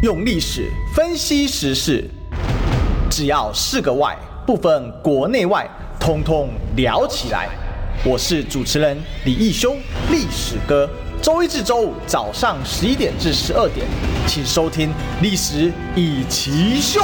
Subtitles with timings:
[0.00, 2.04] 用历史分析时事，
[3.10, 7.48] 只要是个“外”，不分国内外，通通聊起来。
[8.04, 9.74] 我是主持人李义修，
[10.08, 10.88] 历史哥。
[11.20, 13.84] 周一至周五早上十一点至十二点，
[14.28, 14.90] 请收听
[15.20, 17.00] 《历史一起秀》。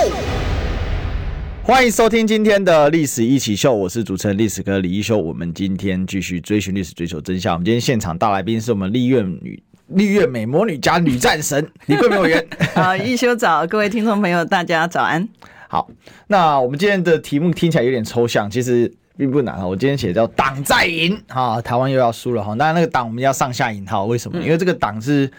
[1.65, 5.19] 欢迎收听今天的《历史一起秀》，我是主持人历史哥李义修。
[5.19, 7.55] 我们今天继续追寻历史，追求真相。
[7.55, 9.61] 我们今天现场大来宾是我们立院女。
[9.89, 15.29] 绿月美魔女加女战神 李桂梅委员，好，一休早，各位听众朋友，大家早安。
[15.69, 15.89] 好，
[16.29, 19.67] 那我们今天的题目听起来有点抽象，其实并不难哈。
[19.67, 22.55] 我今天写叫“党在赢”啊，台湾又要输了哈。
[22.55, 24.41] 那那个党我们要上下引号，为什么？
[24.41, 25.31] 因为这个党是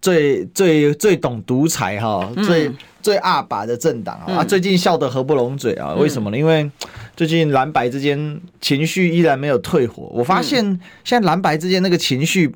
[0.00, 2.70] 最最最懂独裁哈，最
[3.02, 4.42] 最阿爸的政党啊。
[4.42, 6.36] 最近笑得合不拢嘴啊，为什么呢？
[6.36, 6.68] 因为
[7.14, 10.08] 最近蓝白之间情绪依然没有退火。
[10.12, 10.64] 我发现
[11.04, 12.52] 现在蓝白之间那个情绪。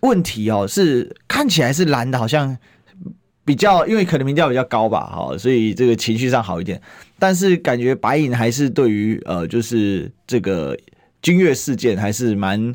[0.00, 2.56] 问题哦，是看起来是蓝的，好像
[3.44, 6.80] 比较，因为可能民调比较高吧，哈，所以这个情绪上好一点。
[7.18, 10.76] 但是感觉白银还是对于呃，就是这个
[11.20, 12.74] 君悦事件还是蛮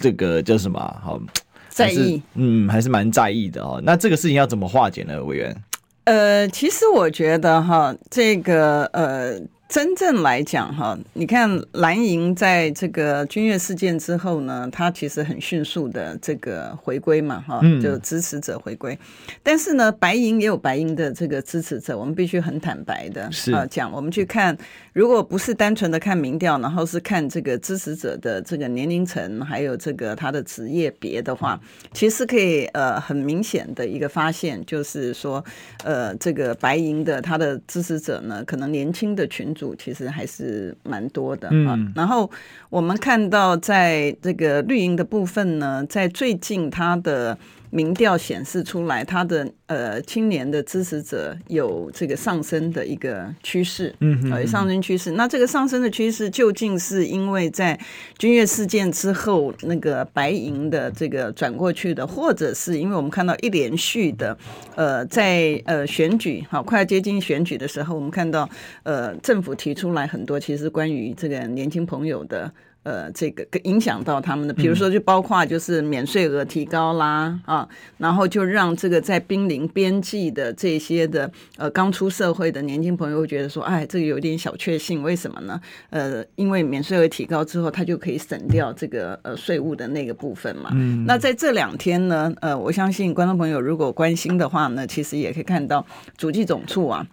[0.00, 1.20] 这个叫什么好
[1.68, 3.80] 在意，嗯，还是蛮在意的哦。
[3.84, 5.56] 那这个事情要怎么化解呢，委员？
[6.04, 9.40] 呃，其实我觉得哈，这个呃。
[9.76, 18.98] 真正来讲，哈，你看蓝营在这个君越事件之后呢，他其实很迅速的这个回归嘛，哈，就支持者回归。
[19.42, 24.56] 但是呢，白银也有白银的这个支持者，我们必须很坦白的啊讲，我们去看，
[24.94, 31.60] 如果不是单纯的看民调，然后是看这个支持者的这个年龄层，还有这个他的职业别的话，
[31.92, 35.44] 其实可以呃很明显的一个发现，就是说，
[35.84, 39.54] 呃，这个白银的他的支持者呢，可能年轻的群。
[39.74, 41.78] 其实还是蛮多的啊。
[41.94, 42.30] 然后
[42.70, 47.36] 我们看到，在这个绿营的部分呢，在最近它的。
[47.70, 55.12] 民调显示出来，他的呃青年的支持者有这个上升的一个趋势，嗯，有上升趋势。
[55.12, 57.78] 那这个上升的趋势究竟是因为在
[58.18, 64.36] 军乐事件之后，那个白银的这个转过去的，或者是因为我们看到一连续的
[64.74, 68.48] 呃在呃选举好快要接近选举的时候，我们看到
[68.82, 72.52] 呃政府提出来很多其实关于这个年轻朋友的。
[72.86, 85.60] 呃，这个影响到他们的，比如说就包括就是免税额提高啦，啊，然后就让这个在濒临边际的这些的呃刚出社会的年轻朋友会觉得说，哎，这个有点小确幸，为什么呢？
[85.90, 90.70] 呃，因为免税额提高之后，他就可以省掉这个呃税务的那个部分嘛。
[90.72, 91.04] 嗯。
[91.08, 95.84] 那在这两天呢，呃，我相信观众朋友如果关心的话呢，其实也可以看到
[96.16, 97.04] 主计总处啊。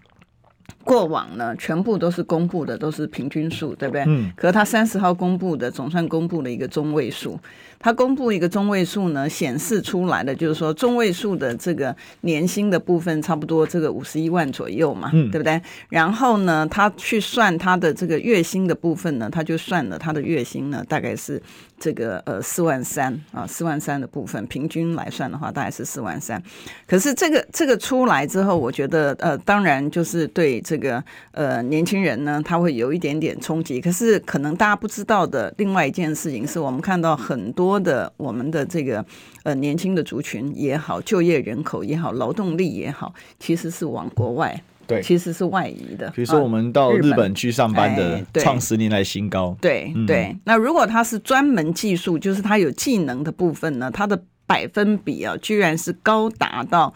[0.83, 4.03] 过往呢，全部都是公布的，都是平均数，对不对？
[4.05, 4.31] 嗯。
[4.35, 7.39] 可是他三十号公布的，总算公布了一个中位数。
[7.83, 15.61] 他公布一个中位数呢，显示出来的就是说，中位数的这个年薪的部分，差不多这个五十一万左右嘛，嗯，对不对？
[15.89, 21.41] 然后呢，他去算他的这个月薪的部分呢，他就算了他的月薪呢，大概是
[21.77, 26.41] 这个呃四万三啊，四万三的部分，平均来算的话，大概是四万三。
[26.87, 33.81] 可是这个这个出来之后，我觉得呃，当然就是对这个呃年轻人呢，他会有一点点冲击。
[33.81, 37.72] 可是可能大家不知道的另外一件事情，是我们看到很多。
[37.73, 39.03] 多的我们的这个
[39.41, 46.11] 呃年轻的族群也好，就业人口也好，劳动力也好，其实是往国外，对，其实是外移的。
[46.11, 49.57] 比如说我们到日本去上班的，创十年来新高。
[49.59, 56.93] 对对，那如果他是专门技术，就是他有技能的部分呢，他的百分比啊，居然是高达到，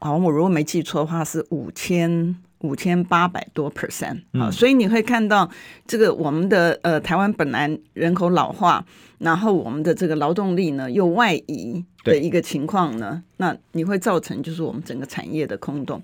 [0.00, 2.36] 好像我如果没记错的话，是五千。
[2.62, 5.48] 五千八百多 percent 啊，所以你会看到
[5.86, 8.84] 这个我们的呃台湾本来人口老化，
[9.18, 16.02] 然后我们的这个劳动力呢又外移的一个情况呢，那你会造成就是我们整个产业的空洞。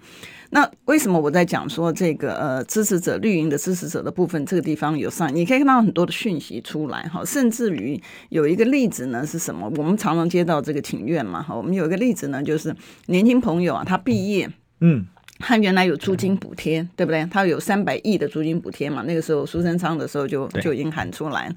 [0.51, 9.71] 那为什么我在讲说这个呃支持者绿营的支持者的部分这个地方有上，你可以看到很多的讯息出来哈，甚至于有一个例子呢是什么？
[9.77, 12.75] 我们常常接到这个请愿嘛哈，我们有一个例子呢就是
[13.07, 14.51] 年轻朋友啊，他毕业
[14.81, 15.07] 嗯。
[15.39, 17.27] 他原来有租金补贴，对不对？
[17.31, 19.03] 他有三百亿的租金补贴嘛？
[19.07, 21.55] 那个时候苏贞昌的时候就就已经喊出来了。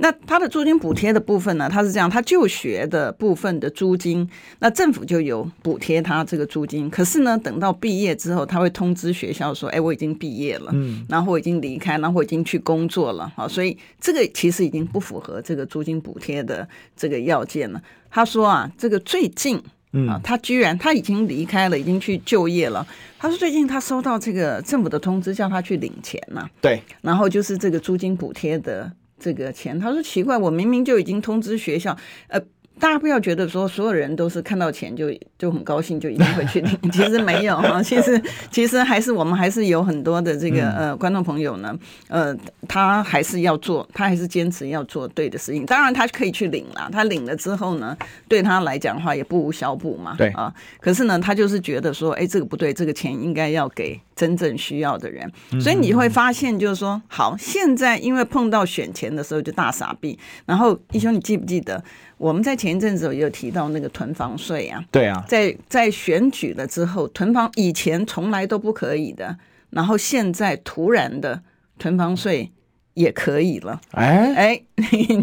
[0.00, 1.68] 那他的租金补贴的部分呢？
[1.68, 4.30] 他是这样，他就学的部分的租金，
[4.60, 6.88] 那政府就有补贴他这个租金。
[6.88, 17.82] 可是呢，等到毕业之后，他会通知学校说：“哎，我已经毕业了，嗯，然后我已经离开，然后我已经去工作了。”好，所以这个其实已经不符合这个租金补贴的这个要件了。
[18.08, 19.60] 他说啊，这个最近。
[19.92, 22.86] 嗯，他居然他已经离开了，已经去就业了。
[23.18, 26.48] 他说最近他收到这个政府的通知，叫他去领钱嘛。
[26.60, 29.78] 对，然后就是这个租金补贴的这个钱。
[29.78, 31.96] 他说奇怪，我明明就已经通知学校，
[32.28, 32.40] 呃，
[32.78, 36.78] 大家不要觉得说所有人都是看到钱就就很高兴，就一定会去领。
[36.90, 38.20] 其实没有哈，其实
[38.50, 41.76] 其实还是我们还是有很多的这个呃观众朋友呢，
[42.08, 42.36] 呃，
[42.66, 45.66] 他还是要做，他还是坚持要做对的事情。
[45.66, 47.96] 当然他可以去领啦，他领了之后呢，
[48.28, 50.14] 对他来讲的话也不无小补嘛。
[50.16, 55.30] 对啊，可是呢，他就是觉得说，哎，这个不对，这个钱应该要给真正需要的人。
[55.60, 61.82] 所以你会发现，就是说，好，现在因为碰到选钱的时候就大傻逼，然后一兄，你记不记得？
[62.16, 69.38] 我们在前一阵子也有提到那个囤房税啊，对啊，在在选举了之后，囤房以前从来都不可以的，
[69.70, 71.40] 然后现在突然的
[71.78, 72.50] 囤房税
[72.98, 74.34] 也可以了，哎？
[74.34, 74.62] 哎，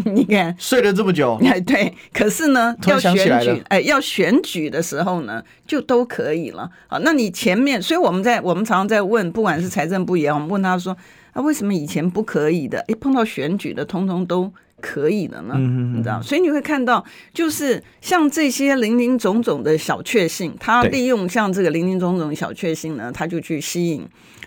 [0.06, 0.56] 你看。
[0.58, 6.70] 睡了这么久， 哎对，可是呢要选举，哎要选举的时候呢就都可以了。
[6.88, 10.96] 啊，那你前面，所以我们在我们常常在问，不管是财政部也好，我们问他说
[11.32, 14.52] 啊为什么以前不可以的，一碰到选举的，通通都。
[14.78, 17.02] 可以的呢，你知道，所以你会看到，
[17.32, 24.06] 就是像这些零零总总的小确幸，他利用像这个零零总总小确幸呢，他就去吸引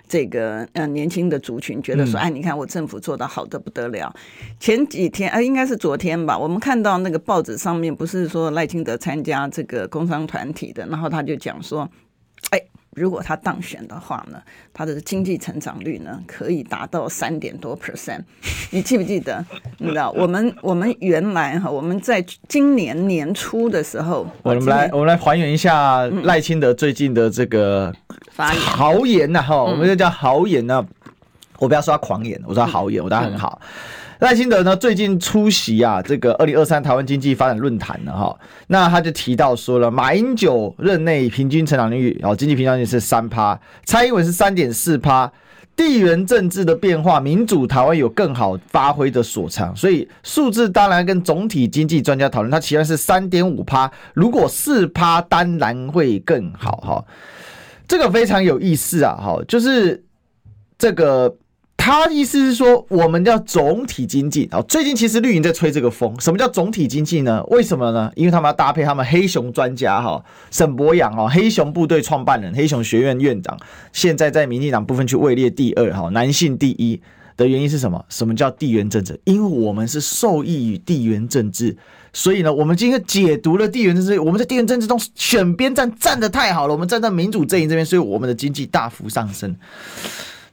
[0.10, 4.14] 这个呃年轻的族群，觉得说，哎，你看我政府做的好的不得了。
[4.60, 11.90] 前几天，啊，应该是昨天吧，我们看到那个报纸上面不是说赖清德参加这个工商团体的，然后他就讲说，
[12.50, 12.60] 哎。
[13.00, 14.42] 如果他当选的话呢，
[14.74, 18.22] 他的经济成长率呢可以达到三点多 percent。
[18.72, 19.44] 你记不记得？
[19.78, 27.94] 你知道我们我们原来哈，我们在今年年初的时候， 我们来我们来还原一下赖清德最近的这个
[28.36, 30.86] 豪言呐哈，我们就叫豪言呢。
[31.58, 33.62] 我不要说他狂言，我说他豪言，我说他很好。
[34.20, 38.38] 赖清德呢，最近出席啊，这个二零二三台湾经济发展论坛了哈，
[38.68, 45.32] 那他就提到说了，马英九任内平均成长率哦，经济平均率是三趴，蔡英文是三点四趴，
[45.74, 57.06] 地缘政治的变化，民主台湾有更好发挥的所长，所以数字当然跟总体经济专家讨论，他其实是三点五趴，如果四趴当然会更好哈，
[57.88, 60.04] 这个非常有意思啊哈，就是
[60.78, 61.34] 这个。
[61.82, 64.62] 他意思是说，我们叫总体经济啊。
[64.68, 66.14] 最近其实绿营在吹这个风。
[66.20, 67.42] 什么叫总体经济呢？
[67.46, 68.12] 为什么呢？
[68.16, 70.22] 因为他们要搭配他们黑熊专家哈，
[70.52, 73.58] 沈博阳哦，黑熊部队创办人、黑熊学院院长，
[73.94, 77.02] 现在在民进党部分去位列第二哈，男性第一
[77.38, 78.04] 的原因是什么？
[78.10, 79.18] 什么叫地缘政治？
[79.24, 81.78] 因为我们是受益于地缘政治，
[82.12, 84.20] 所以呢，我们今天解读了地缘政治。
[84.20, 89.56] 我们在地缘政治中选边站站得太好了，我们站在民主阵营这边，所以我们的经济大幅上升。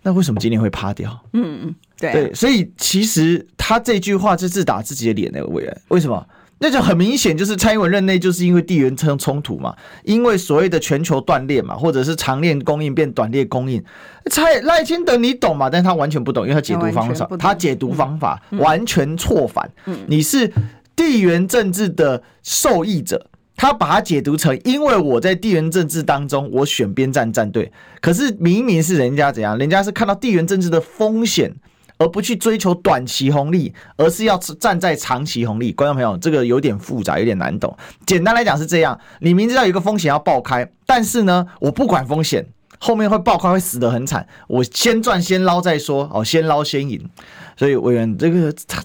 [0.06, 1.20] 那为什么今天会趴掉？
[1.32, 6.25] 嗯嗯，对、啊、对，所以其实他这句话是自打自己的脸那个未来，为什么？
[6.58, 9.75] 那就很明显，就是蔡英文任内就是因为地缘冲冲突嘛，
[10.05, 13.82] 因为所谓的全球断裂嘛，或者是长链供应变短链供应。
[14.31, 15.69] 蔡赖清德你懂嘛？
[15.69, 19.69] 但是他完全不懂，因为他解读方法，他解读方法完全错反。
[19.87, 20.50] 嗯，你是
[20.94, 23.26] 地缘政治的受益者。
[23.56, 27.73] 他把它解读成，因为我在地缘政治当中，我选边站站队。
[28.00, 31.53] 可是明明是人家怎样，人家是看到地缘政治的风险，
[31.99, 35.73] 而不去追求短期红利，而是要站在长期红利。
[35.73, 37.75] 观众朋友，这个有点复杂，有点难懂。
[38.05, 42.47] 简单来讲是这样：你明知道有一个风险要爆开，但是呢，我不管风险，
[42.79, 44.26] 后面会爆开，会死得很惨。
[44.49, 47.08] 我先赚先捞再说，哦，先捞先赢。
[47.56, 48.82] 所以委员这个他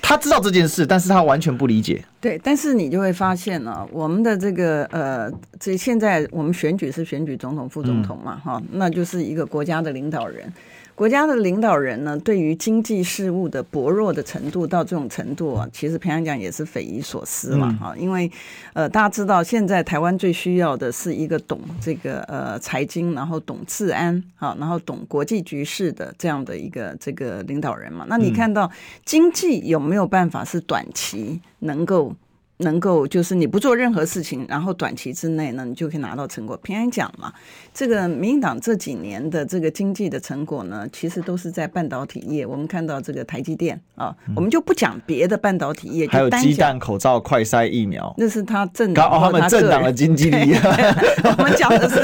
[0.00, 2.02] 他知道这件事，但是他完全不理解。
[2.20, 5.30] 对，但是你就会发现呢、我们的这个呃，
[5.60, 10.52] 这现在我们选举是选举总统、副总统嘛，哈、那就是一个国家的领导人。
[10.98, 18.28] 国家的领导人呢，对于经济事务的薄弱的程度到这种程度啊，其实平常讲也是匪夷所思嘛，哈、嗯，因为
[18.72, 28.04] 呃，大家知道现在台湾最需要的是一个懂这个呃财经，然后懂治安，啊，然后懂国际局势的这样的一个这个领导人嘛。
[28.08, 28.68] 那你看到
[29.04, 32.12] 经济有没有办法是短期能够？
[32.58, 36.56] 能够就是你不做任何事情，然后短期之内呢，你就可以拿到成果。
[36.58, 37.32] 平安讲嘛，
[37.72, 42.44] 这个民进党这几年的这个经济的成果呢，其实都是在半导体业。
[42.44, 50.54] 我们看到这个台积电啊，嗯、我们就不讲别的半导体业，还有鸡蛋、口罩、快筛、疫苗，那是他政党、哦、他们政党的经济利益。
[51.38, 52.00] 我们讲的是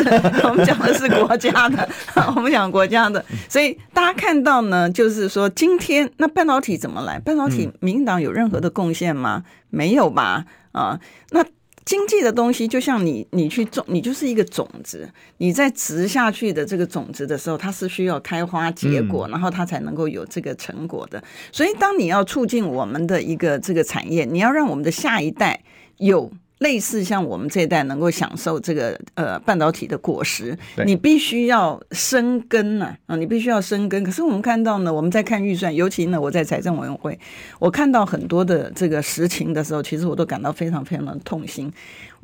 [0.46, 1.88] 我们讲的是国家的，
[2.36, 3.24] 我们讲国家的。
[3.48, 7.18] 所以大家看到呢，就是说今天那半导体怎么来？
[7.18, 9.42] 半导体民进党有任何的贡献吗？
[9.44, 10.46] 嗯没有吧？
[10.72, 10.98] 啊，
[11.30, 11.44] 那
[11.84, 21.22] 经济的东西就像你，你去种，你就是一个种子，你在植下去的这个种子的时候，它是需要开花结果，然后它才能够有这个成果的。
[21.52, 25.62] 所以，当你要促进我们的一个这个产业，你要让我们的下一代
[25.98, 30.56] 有类似像我们这一代能够享受这个呃半导体的果实，
[30.86, 34.02] 你必须要生根呐啊，你必须要生根。
[34.04, 37.18] 可是我们看到呢，我们在看预算，尤其呢，我在财政委员会，
[37.58, 41.70] 我看到很多的这个实情的时候，其实我都感到非常非常的痛心。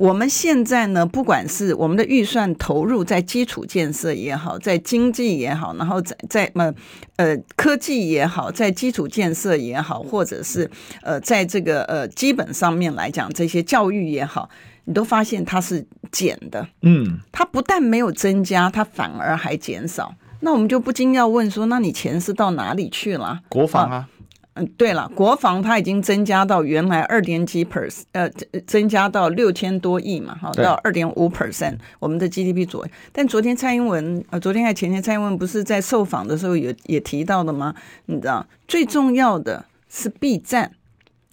[0.00, 6.74] 我们现在呢，不管是我们的预算投入在基础建设也好，在经济也好，然后在在呃
[7.16, 10.70] 呃科技也好，在基础建设也好，或者是
[11.02, 14.48] 呃在这个呃基本上面来讲，这些教育也好，
[14.86, 20.14] 你都发现它是减的，嗯，它不但没有增加，它反而还减少。
[20.40, 23.40] 那我们就不禁要问说，那你钱是到哪里去了？
[23.50, 23.96] 国防啊。
[23.96, 24.08] 啊
[24.60, 28.30] 嗯，对了，国防它已经增加到原来二点几 percent，呃，
[28.66, 32.92] 增加到六千多亿嘛，哈，到二点五 percent，我们的 GDP 左右。
[33.12, 37.74] 但昨天蔡英文，呃，昨天还前天蔡英文不是在受访的时候也也提到的吗？
[38.06, 40.72] 你知道，最重要的是避战，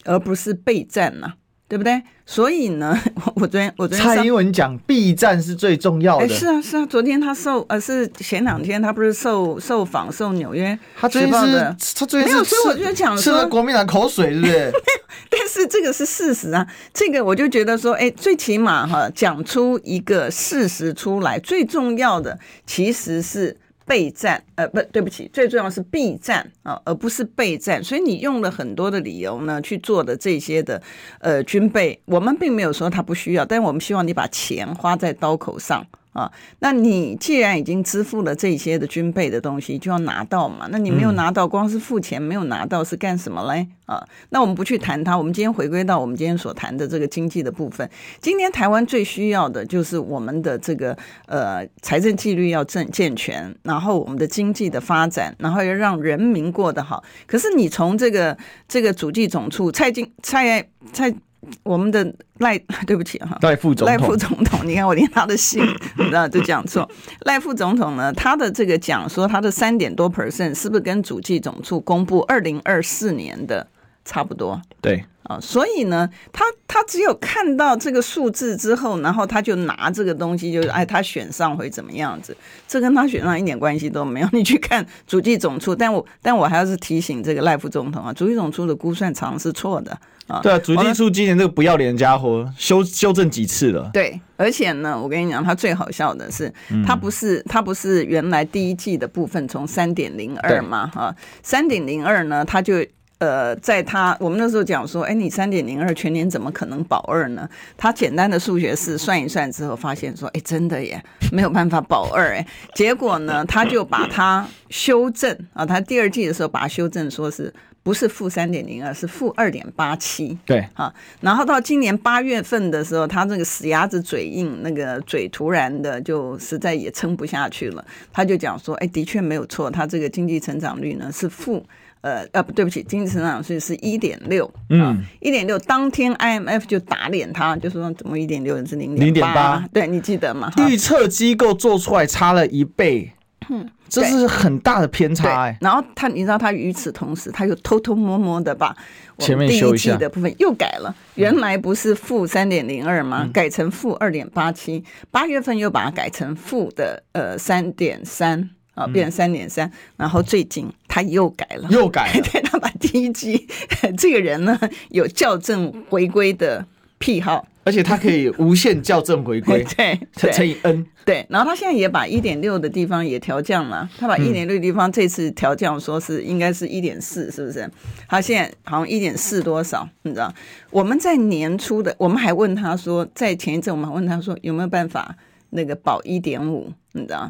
[0.06, 1.36] 而不是备战呐、啊。
[1.70, 2.02] 对不对？
[2.30, 3.00] 所以呢，
[3.36, 6.26] 我昨天我昨天蔡英文讲，B 站是最重要的。
[6.26, 14.74] 哎，是啊是啊，昨天他受呃是前两天他不是受受访受纽约他最近是他最近是没有，所以我就讲说吃了国民党口水，是不是？
[15.32, 23.56] 但是这个是事实啊，这个我就觉得说，哎，最起码哈，讲出一个事实出来，最重要的其实是。
[23.88, 27.82] 备战，呃，不对不起，最重要是避战啊，而不是备战。
[27.84, 30.80] 所以你用了很多的理由呢去做的这些的
[31.20, 35.88] 呃军备，我们并没有说他不需要，但我们希望你把钱花在刀口上。
[36.18, 36.32] 啊，
[36.62, 40.68] 那你既然已经支付了这些的军备的东西，就要拿到嘛。
[40.72, 43.68] 那你没有拿到，光是付钱没有拿到是干什么嘞？
[43.86, 45.16] 啊，那我们不去谈它。
[45.16, 47.88] 我们今天回归到我们今天所谈的这个经济的部分。
[48.20, 50.98] 今天台湾最需要的就是我们的这个
[51.28, 57.04] 呃财政纪律要正健全，然后我们的经济的发展，然后要让人民过得好。
[57.28, 58.36] 可是你从这个
[58.68, 61.14] 这个主计总处蔡经蔡蔡。
[61.64, 65.64] 我们的赖， 对不起哈，赖副总统，赖副总统，你看我连他的姓，
[65.98, 66.90] 你知道都讲错。
[67.22, 73.68] 赖副总统呢，他的这个讲说他的三点多 percent 是不是跟主计总处公布二零二四年的
[74.06, 74.62] 差不多？
[74.82, 75.06] 对。
[75.24, 82.34] 啊，所以呢，他他只有看到这个数字之后，然后他就拿这个东西，就是哎，他选上会怎么样子？
[82.66, 84.30] 这跟他选上一点关系都没有。
[84.32, 90.40] 你去看主计总处，但我但我还要是提醒这个赖副总统啊，主计总处的估算常是错的啊。
[90.42, 93.90] 对啊，主计处今年这个不要脸的家伙修修正几次了？
[93.94, 96.54] 对，而且呢，我跟你讲，他最好笑的是，
[96.86, 102.86] 他不是他不是原来第一季的部分从三点零二嘛，哈，三点零二呢，他就。
[103.20, 107.50] 呃，在他我们那时候讲说，哎，你三点零二全年怎么可能保二呢？
[107.76, 111.04] 他简单的数学式算一算之后，发现说，哎，真的耶，
[111.34, 112.46] 没有办法保二哎。
[112.76, 117.52] 结果呢，他就把它修正啊，他第二季的时候把它修正，说是
[117.88, 120.38] 不是负三点零二，是负二点八七。
[120.46, 131.66] 对啊，然后到今年八月份的时候，他那个死鸭子嘴硬，那个嘴突然的就实在也撑不下去了，他就讲说，哎，的确没有错，他这个经济成长率呢是负。
[132.02, 135.58] 呃呃不对不起，经济成长率是一点六，嗯，一点六。
[135.60, 139.68] 当天 IMF 就打脸他，就说怎么一点六是零点八？
[139.74, 140.52] 对，你记得吗？
[140.70, 143.12] 预测机构做出来差了一倍，
[143.50, 145.58] 嗯，这是很大的偏差哎。
[145.62, 148.76] 然后他，你知道他与此同时，他又偷偷摸摸的把
[149.18, 153.30] 前面第一季的部分又改了，原来不是负三点零二吗？
[153.34, 158.50] 改成负二点八七，八月份又把它改成负的呃三点三。
[158.78, 163.48] 啊，变成三点三，然后最近他又改了，又改了， 对，他把第一季
[163.98, 164.56] 这个人呢
[164.90, 166.64] 有校正回归的
[167.00, 170.00] 癖好，而且他可以无限校正回归， 对，
[170.32, 177.70] 乘以 n，对，然后他现在也把一点六的地方也调降了，他把一点六的地方这次调降，说是应该是一点四，是不是？
[178.08, 180.34] 他现在好像一点四多少，你知道？
[180.72, 185.14] 我们在年初的，我们还问他说，在前一阵我们还问他说有没有办法
[185.50, 187.30] 那个保一点五，你知道？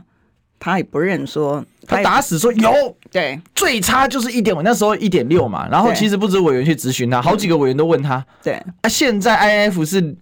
[0.60, 2.72] 他也不认说，他打死说有，
[3.12, 5.70] 对，最差就是一点五，那时候一点六嘛。
[5.70, 8.54] 然后其实不止委员去咨询他，好几个委员都问他，对。
[8.82, 9.38] 啊，现在
[9.70, 10.16] IF 是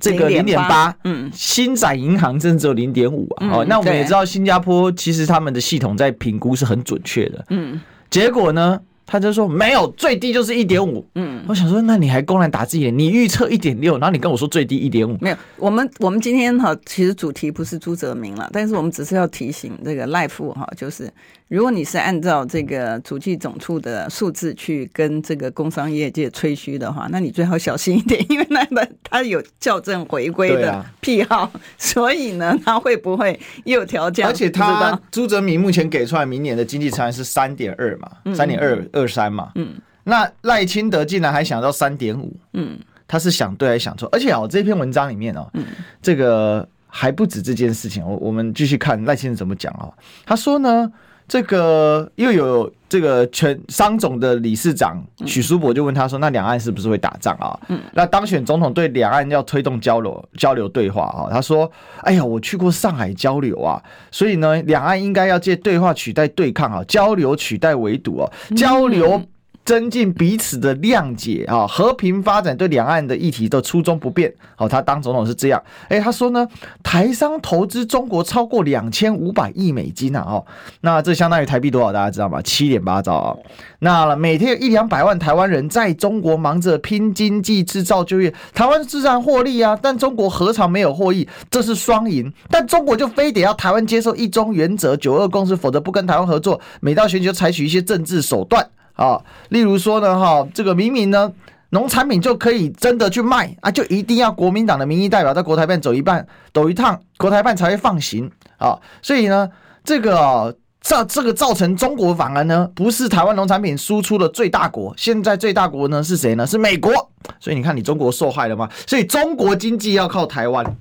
[0.00, 3.48] 这个零点八，嗯，星展银行真的只有零点五啊。
[3.52, 7.80] 哦，那我们也知道新加坡其实他们的系统在评估是很准确的，嗯。
[8.08, 8.80] 结果呢？
[9.06, 11.04] 他就说没有，最低就是一点五。
[11.16, 12.96] 嗯，我想说，那你还公然打自己脸？
[12.96, 15.18] 你预测一点六，然后你跟我说最低一点五。
[15.20, 21.10] 没有，我们我们今天哈，其实主题不是朱泽明了，但是我们只是要提醒这个赖富哈，就是。
[21.50, 34.30] 如果你是按照这个主计总处的数字去跟这个工商业界吹嘘的话，那你最好小心一点，因为那个他有校正回归的癖好，啊、所以呢，他会不会又调降？
[34.30, 42.78] 而且他朱泽民目前给出来明年的经济成长是三点二嘛，三点二二三嘛，嗯，那赖清德竟然还想到三点五，嗯。
[43.08, 44.08] 他是想对还是想错？
[44.12, 45.66] 而且哦，这篇文章里面哦，嗯、
[46.00, 48.06] 这个还不止这件事情。
[48.06, 49.92] 我我们继续看赖先生怎么讲哦。
[50.24, 50.88] 他说呢。
[51.30, 61.70] 这个又有这个全商总的理事长许书博就问他说：“那两岸是不是会打仗啊？”嗯，那当选总统对两岸要推动交流交流对话啊，他说
[62.02, 69.22] ：“哎呀，我去过上海交流啊，所以呢，两岸应该要借对话取代对抗啊，交流取代围堵啊，交流。”
[69.64, 74.32] 增进彼此的谅解啊，和平发展对两岸的议题的初衷不变。
[74.56, 75.62] 好，他当总统是这样。
[75.88, 76.46] 哎，他说呢，
[76.82, 80.44] 台商投资中国超过两千五百亿美金啊，哦，
[80.80, 81.92] 那这相当于台币多少？
[81.92, 82.42] 大家知道吗？
[82.42, 83.36] 七点八兆啊。
[83.78, 89.78] 那每天有一两百万台湾人在中国忙着拼经济、制造就业，台湾自然获利啊。
[89.80, 91.28] 但中国何尝没有获益？
[91.50, 92.32] 这是双赢。
[92.50, 96.60] 但中国就非得要台湾接受一中原则、九二共识，否则不跟台湾合作。
[96.80, 98.66] 每到选举就采取一些政治手段。
[99.00, 101.32] 啊，例如说呢，哈，这个明明呢，
[101.70, 108.78] 农产品就可以真的去卖啊，就一定要国民党的民意代表在国台办走一半，走一趟，国台办才会放行啊。
[109.00, 109.48] 所以呢，
[109.82, 116.46] 这个造这个造成中国反而呢，不是台湾农产品输出的最大国，现在最大国呢是谁呢？
[116.46, 116.92] 是美国。
[117.40, 118.68] 所以你看，你中国受害了吗？
[118.86, 120.76] 所以中国经济要靠台湾。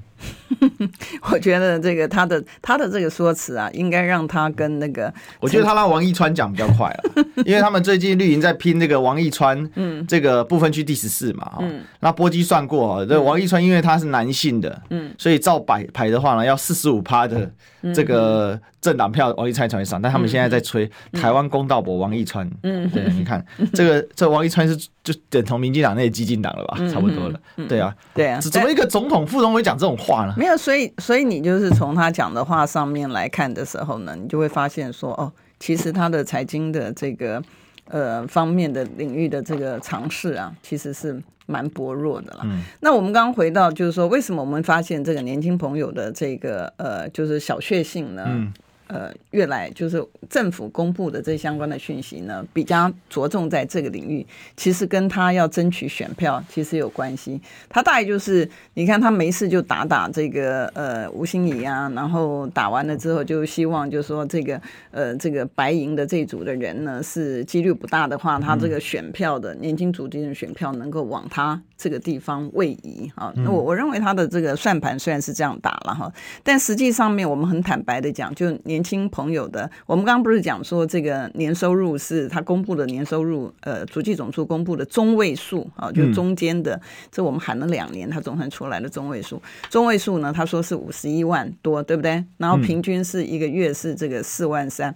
[1.31, 17.51] 我觉得这个他的他的这个说辞啊，应该让他跟那个，我觉得他让王一川讲比较快了， 因为他们最近绿营在拼那个王一川，嗯，这个不分区第十四嘛，嗯，那波基算过，这王一川因为他是男性的，嗯，所以照摆牌的话呢，要四十五趴的
[17.93, 30.33] 这个政党票，王一川才会上，但他们现在在吹台湾公道伯王一川，嗯，对，你看这个这王一川是就等同民进党那些激进党了吧，差不多了，对啊，对啊，怎么一个总统副总会讲这种话呢？
[30.39, 35.29] 没有，所以所以你就是从他讲的话上面来看的时候呢，你就会发现说，哦，
[35.59, 37.43] 其实他的财经的这个
[37.89, 42.39] 呃方面的领域的这个尝试啊，其实是蛮薄弱的了。
[42.45, 42.63] 嗯。
[42.79, 48.23] 那我们刚刚回到就是说，为什么我们发现这个年轻朋友的这个呃就是小确幸呢？
[48.25, 48.53] 嗯。
[48.89, 54.25] 呃，越来就是政府公布的这相关的讯息呢，比较着重在这个领域，
[54.57, 57.39] 其实跟他要争取选票其实有关系。
[57.69, 73.33] 他大概就是，你看他没事就打打这个呃吴心怡啊，然后打完了之后就希望就是说这个呃这个白银的这组的人呢是几率不大的话，他这个选票的年轻组织的选票能够往他这个地方位移啊。
[73.37, 76.11] 那我我认为他的这个算盘虽然是这样打了哈，
[76.43, 92.21] 但实际上面我们很坦白的讲，就年轻朋友的，我们刚刚不是讲说这个年收入是他公布的年收入，呃，主计总处公布的中位数啊，就中间的，这我们喊了两年，他总算出来的中位数，中位数呢，他说是五十一万多，对不对？
[92.37, 94.93] 然后平均是一个月是这个四万三，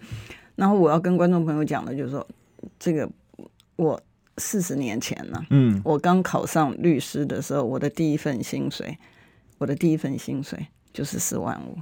[0.56, 2.28] 然后我要跟观众朋友讲的就是说，
[2.78, 3.10] 这个
[3.78, 4.00] 我
[4.38, 8.98] 四十年前呢，嗯，我刚考上律师的时候，我的第一份薪水，
[9.58, 10.67] 我的第一份薪水。
[10.93, 11.76] 就是四万五，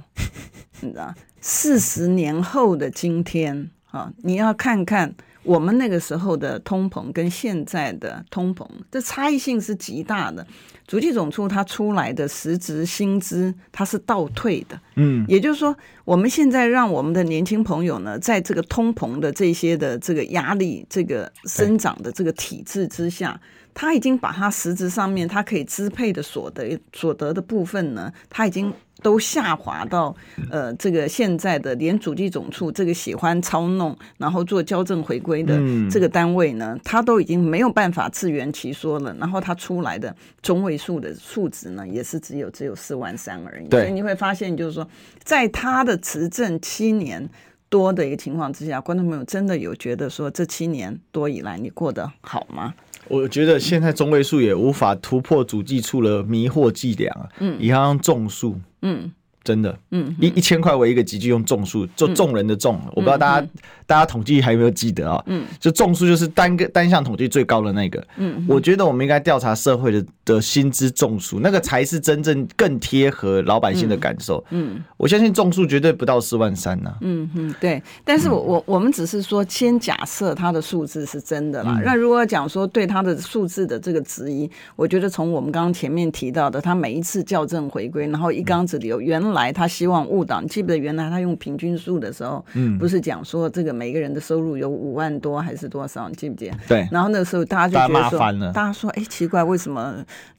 [0.80, 1.14] 你知道？
[1.42, 10.46] 四十年后的今天啊，你要看看我们那个时候的通膨跟现在的通膨，这差异性是极大的。
[10.86, 14.78] 足迹总处它出来的实质薪资，它是倒退的。
[14.96, 15.74] 嗯，也就是说，
[16.04, 23.40] 我们现在让我们的年轻朋友呢，在这个通膨的这些的这个压力、这个生长的这个体制之下。
[23.74, 28.70] 他已经把他实质上面他可以支配的所得所得的部分呢，他已经
[29.02, 30.14] 都下滑到
[30.50, 35.60] 呃这个现在的连主计总处这个喜欢操弄然后做校正回归的
[35.90, 39.14] 这个单位呢，它都已经没有办法自圆其说了。
[39.18, 43.68] 然后它出来的中位数的数值呢，也是只有只有四万三而已。
[43.70, 44.88] 所以你会发现，就是说，
[45.22, 47.28] 在他的执政七年
[47.68, 52.74] 多的一个情况之下，观众朋友真的有觉得说，这七年多以来你过得好吗？
[53.12, 59.12] 我觉得现在中位数也无法突破主计处的迷惑伎俩，嗯，一样用众数，嗯。
[59.44, 63.48] 真的，嗯，一一千块为一个级距，用众数，就众人的众，我不知道大家
[63.86, 65.20] 大家统计还有没有记得啊？
[65.26, 74.44] 嗯，就众数就是单个单项统计最高的那个，嗯，我觉得我们应该调查社会的的薪资众数，那个才是真正更贴合老百姓的感受。
[74.50, 76.94] 嗯，我相信众数绝对不到四万三呐。
[77.00, 81.82] 嗯嗯，对，但是我我我们只是说先假设他的数字是真的啦。
[81.84, 89.20] 那如果讲说对他的数字的这个质疑，我觉得从我们刚刚前面提到的，他每一次校正回归，然后一缸子里有原。
[89.31, 90.40] 来，他希望误导。
[90.40, 96.08] 你记不记得原来他用平均数的时候，嗯，不是讲说这个每个人的收入有五万多还是多少？
[96.08, 96.56] 你记不记得？
[96.68, 96.88] 对。
[96.90, 99.94] 然后那个时候大家就觉得说，大家，大家说，哎，奇怪，为什么？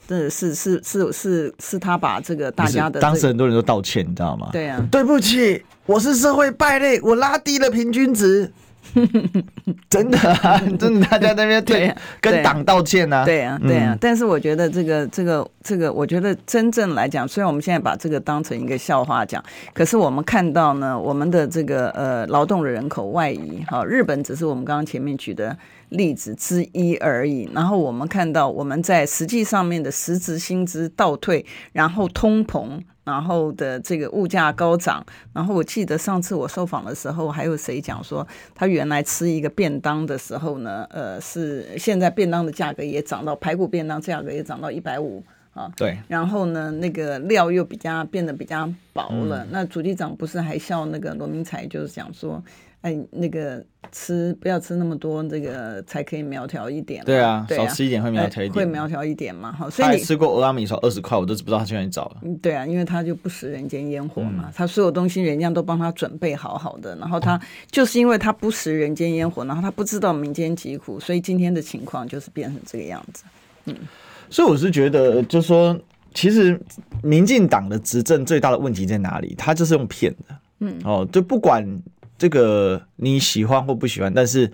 [0.05, 4.49] 这是是是是是他把这个大家的、这个，当时很多人都道歉，你知道吗？
[4.51, 8.51] 对啊，对不起，我是社会败类，我拉低了平均值。
[9.89, 13.97] 真的啊， 真的，大家在那边对跟党道歉啊，对啊，对啊。
[13.99, 19.43] 但是我觉得这个这个这个，我觉得真正来讲，虽然我们现在把这个当成一个笑话讲，
[19.73, 25.55] 可是我们看到呢，我们的这个呃劳动的人口外移，哈，日本只是我们刚刚前面举的
[25.93, 27.49] 例子之一而已。
[27.53, 32.79] 然后我们看到我们在实际上面的实质薪资倒退，然后通膨。
[33.05, 38.25] 然后的这个物价高涨，然后我记得上次我受访的时候，还有谁讲说，
[38.55, 45.21] 他原来吃一个便当的时候呢，呃，是现在便当的价格也涨到排骨便当价格也涨到一百五
[45.53, 45.69] 啊。
[45.75, 45.97] 对。
[46.07, 49.43] 然后呢，那个料又比较变得比较薄了。
[49.43, 52.41] 嗯、那主机长不是还笑那个罗明才，就是讲说。
[52.83, 57.01] 哎，那个吃不要吃那么多，这个才可以苗条一点。
[57.05, 59.53] 对啊，对啊，少吃一点会苗条一点，会苗条一点嘛。
[59.53, 62.17] 好，所以你吃过俄阿米说二十块，我都不知道他去哪里找了。
[62.23, 67.39] 嗯对啊，因为他就不食人间烟火嘛，嗯、他所有东西人家都帮他准备好好的，然后他
[67.71, 73.23] 就是因为他不食人间烟火，然后他不知道民间疾苦，所以今天的情况就是变成这个样子。
[73.63, 73.73] 嗯，
[74.29, 75.79] 所以我是觉得，就是说，
[76.13, 76.59] 其实
[77.01, 79.33] 民进党的执政最大的问题在哪里？
[79.37, 80.35] 他就是用骗的。
[80.59, 81.65] 嗯，哦，就不管。
[82.23, 84.49] 这个你喜欢或不喜欢，但是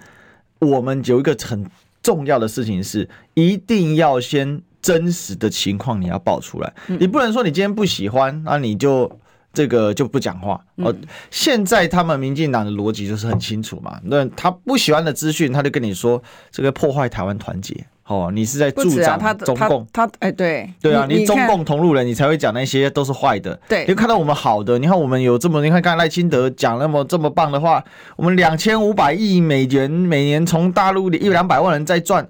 [0.57, 1.63] 我们有一个很
[2.01, 9.19] 重要的事情是，一定要先真实的情况你要报出来，你不能说你今天不喜欢，那你就
[9.53, 10.59] 这个就不讲话。
[10.77, 10.95] 哦，
[11.29, 17.85] 现在他们民进党的逻辑就是很清楚嘛，那他不喜欢的资讯，他就跟你说这个破坏台湾团结。
[18.09, 19.87] 哦，你是在助长中共？
[19.93, 23.59] 他哎，对对啊，你中共同路人，你才会讲那些都是坏的。
[23.67, 27.83] 对，你看到我们好的，你看我们有这么，你看刚才赖清德讲那么这么棒的话，
[28.15, 32.27] 我们两千五百亿美元每年从大陆一两百万人在赚，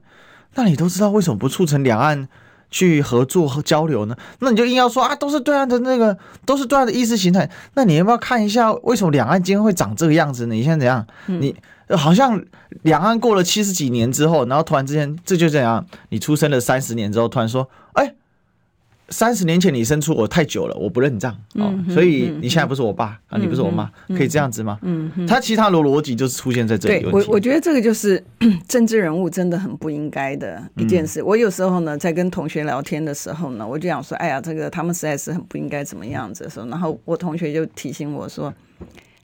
[0.56, 2.28] 那你都知道为什么不促成两岸
[2.72, 4.16] 去合作和交流呢？
[4.40, 7.50] 那你就硬要说啊，都是对岸的那个，都是对岸的意识形态。
[7.74, 10.56] 那你要不要看一下为什么两岸今天会长这个样子呢？
[10.56, 11.08] 你现在怎样？
[11.26, 11.56] 你？
[11.98, 12.40] 好像
[12.84, 15.84] 两岸过了七十几年之后，然后突然之间，这就这样。
[16.10, 18.14] 你出生了三十年之后，突然说：“哎，
[19.10, 27.04] 三十年前你生出我太久了，我不认账哦，所以你现在不是我爸啊，你不是我妈，可以这样子吗？”嗯，他其他的逻辑就是出现在这里。
[27.04, 28.24] 对，我我觉得这个就是
[28.68, 31.22] 政治人物真的很不应该的一件事。
[31.24, 38.54] 我有时候呢，在跟同学聊天的时候呢，我就想说：“哎呀，这个他们实在是很不应该怎么样子的时候。”然后我同学就提醒我说。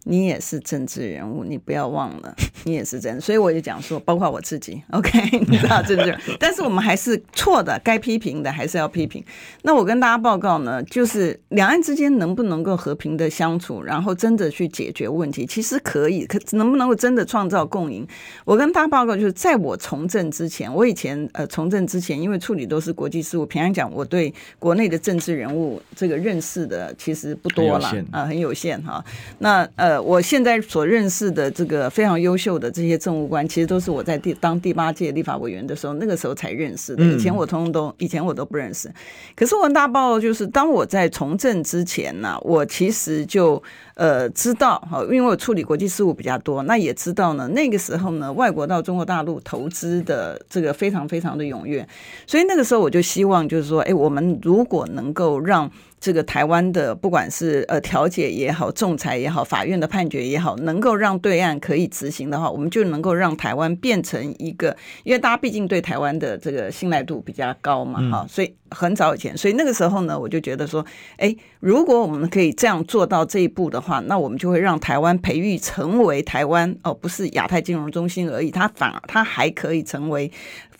[0.07, 3.19] 你也是政治人物，你不要忘了，你也是真。
[3.19, 9.23] 所以我就讲说，包括我自己，OK， 你知道政治人物，但是我们还是错的，该批评的还是要批评。
[9.63, 18.07] 那我跟大家报告呢，就是两岸之间能不能够和平的相处，然后真的去解决问题，其实可以，可能不能够真的创造共赢？
[18.45, 29.03] 我跟大家报告，就是在我从政之前，我以前呃从政之前，因为处理都是国际事务，平常讲我对国内的政治人物这个认识的其实不多了啊、呃，很有限哈。
[29.39, 29.94] 那呃。
[30.01, 37.03] 我现在所认识的这个非常优秀的这些政务官，其实都是我在第当第八届立法委员的时候，那个时候才认识的。
[37.03, 38.91] 以前我通通都，以前我都不认识。
[39.35, 43.61] 可是我大报就是，当我在从政之前呢，我其实就
[43.95, 51.85] 呃知道哈，因为我处理国际事务比较多，那也知道呢，那个时候呢，外国到中国大陆投资的这个非常非常的踊跃，
[52.27, 55.69] 所以那个时候我就希望就是说，哎，我们如果能够让。
[55.97, 70.85] 这个台湾的不管是呃调解也好，仲裁也好，法院的判决也好，能够让对岸可以执行的话，我们就能够让台湾变成一个，因为大家毕竟对台湾的这个信赖度比较高嘛，哈、嗯，所以很早以前，所以那个时候呢，我就觉得说，
[71.17, 80.31] 哎，如果我们可以这样做到这一步的话，那我们就会让台湾培育成为台湾哦，不是亚太金融中心而已，它反而它还可以成为。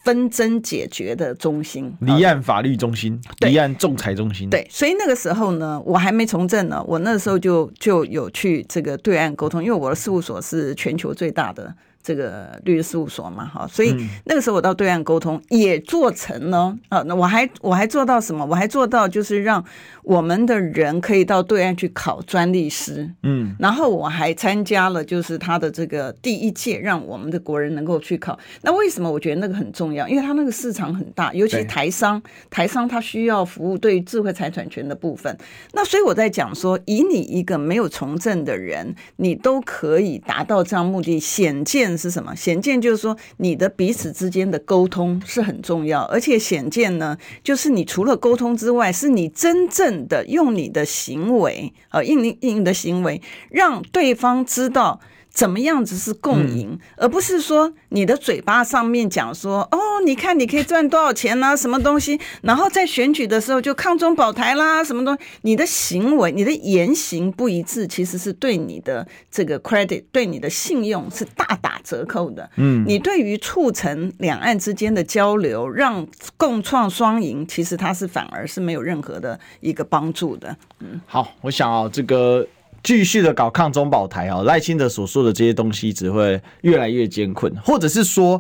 [0.06, 4.48] 纷争解决的中心，离岸法律中心，离岸仲裁中心。
[4.52, 11.74] 对，所以那个时候呢，我还没从政呢，我那时候就就有去这个对岸沟通，因为我的事务所是全球最大的。
[12.06, 17.02] 这个律师事务所嘛，哈，所以那个时候我到对岸沟通也做成了啊。
[17.08, 18.46] 那我还我还做到什么？
[18.46, 19.66] 我还做到就是让
[20.04, 28.38] 我们的人可以到对岸去考专利师，嗯，然后我还参加了就是他的这个第一届，让我们的国人能够去考。
[28.62, 30.08] 那为什么我觉得那个很重要？
[30.08, 35.36] 因为他那个市场很大，尤其台商，台商他需要服务对于智慧财产权的部分。
[35.74, 41.95] 那所以我在讲说，以你一个没有从政的人，你都可以达到这样目的，显见。
[41.98, 42.36] 是什么？
[42.36, 55.00] 显见就是说，你的彼此之间的沟通是很重要，而且显见呢，就是你除了沟通之外，是你真正的用你的行为，呃，用你用你的行为，让对方知道
[55.36, 72.50] 怎么样子是共赢，嗯、而不是说你的嘴巴上面讲说哦，你看你可以赚多少钱啊，什么东西，然后在选举的时候就抗中保台啦，什么东西，你的行为、你的言行不一致，其实是对你的这个 credit、对你的信用是大打折扣的。
[72.56, 80.56] 嗯，你对于促成两岸之间的交流，让共创双赢，其实它是反而是没有任何的一个帮助的。
[80.80, 82.48] 嗯，好，我想啊，这个。
[82.86, 88.40] 继续的搞抗中保台啊，赖清德所说的这些东西只会越来越艰困，或者是说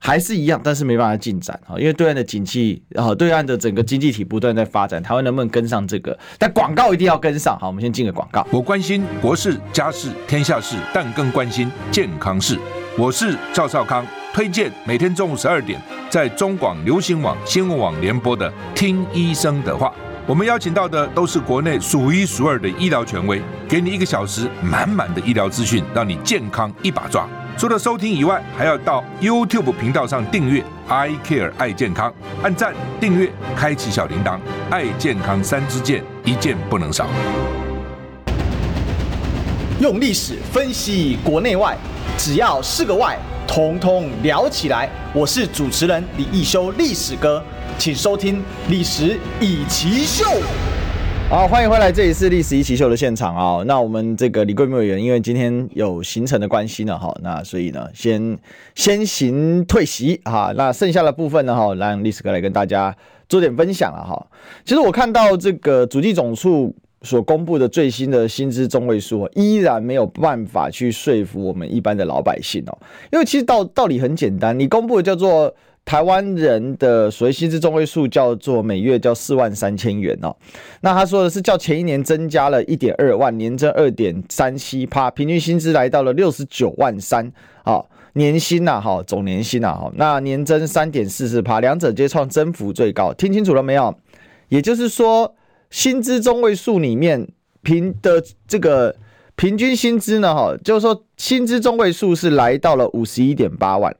[0.00, 6.18] 还是一样，但是没办法进展啊，因为对岸的景气啊，对岸的整个经济体不断在发展，台湾能不能跟上这个？
[6.40, 7.56] 但广告一定要跟上。
[7.60, 8.44] 好，我们先进个广告。
[8.50, 12.58] 我关心国事、家事、天下事，但更关心健康事。
[12.98, 15.80] 我是赵少康，推荐每天中午十二点
[16.10, 19.94] 在中广流行网、新闻网联播的《听医生的话》。
[20.26, 27.28] 我们邀请到的都是国内数一数二的医疗权威，给你一个小时满满的医疗资讯，让你健康一把抓。
[27.58, 32.10] 除了收听以外，还要到 YouTube 频道上订阅 I Care 爱健康，
[32.42, 34.38] 按赞、订阅、开启小铃铛，
[34.70, 37.06] 爱健康三支箭，一件不能少。
[39.78, 41.76] 用历史分析国内外，
[42.16, 44.88] 只要是个“外”，统统聊起来。
[45.12, 47.44] 我是主持人李易修，历史哥。
[47.78, 48.36] 请收听
[48.70, 50.24] 《历史易起秀》。
[51.28, 53.62] 好，欢迎回来，这里是《历史易起秀》的现场啊。
[53.66, 58.38] 那我们这个李贵明委员，因为今天有行程的关系呢，哈，那所以呢，先
[58.74, 60.52] 先行退席哈。
[60.56, 62.94] 那剩下的部分呢，哈，让历史哥来跟大家
[63.28, 64.26] 做点分享了哈。
[64.64, 72.78] 其实我看到这个主计总处所公布的最新的薪资中位数，依然没有办法去说服我们一般的老百姓哦。
[73.10, 75.54] 因为其实道道理很简单，你公布的叫做。
[75.84, 80.34] 台湾人的所谓薪资中位数叫做每月叫四万三千元哦，
[80.80, 87.30] 那他说的是较前一年增加了一点二万，年增二点三七趴，平均薪资来到了六十九万三
[87.64, 93.94] 啊，年薪呐哈，总年薪呐哈，那年增三点四四趴，两者皆创增幅最高，听清楚了没有？
[94.48, 95.34] 也就是说，
[95.70, 97.28] 薪资中位数里面
[97.62, 98.94] 平的这个
[99.36, 103.94] 平均薪资呢哈，就是说薪资中位数是来到了五十一点八万。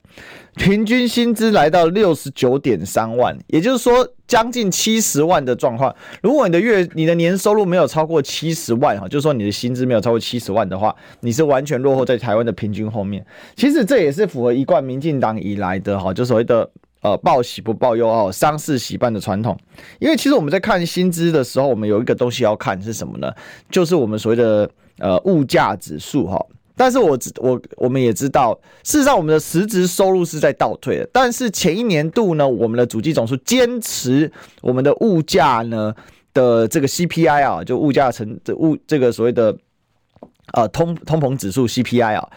[0.57, 5.93] 平均薪资来到六十九点三万，也就是说将近七十万的状况。
[6.23, 13.27] 如果你的月、你的年收入没有超过七十万哈，就是说你的薪资没有超过七十万的话，你是完全落后在台湾的平均后面。
[13.57, 16.71] 其实这也是符合一贯民进党以来的哈，就所谓的
[17.03, 19.59] 呃报喜不报忧哦，丧事喜办的传统。
[19.99, 23.29] 因为其实我们在看薪资的时候，我们有一个东西要看是什么呢？
[23.73, 26.45] 就是我们所谓的呃物价指数哈。
[26.77, 28.53] 但是我知我我们也知道，
[28.83, 31.09] 事实上我们的实质收入是在倒退的。
[31.13, 34.31] 但是前一年度呢，我们的主机总数坚持
[34.61, 35.95] 我们的物价呢
[36.33, 39.57] 的这个 CPI 啊，就物价成这物这个所谓的
[40.53, 42.29] 呃通通膨指数 CPI 啊，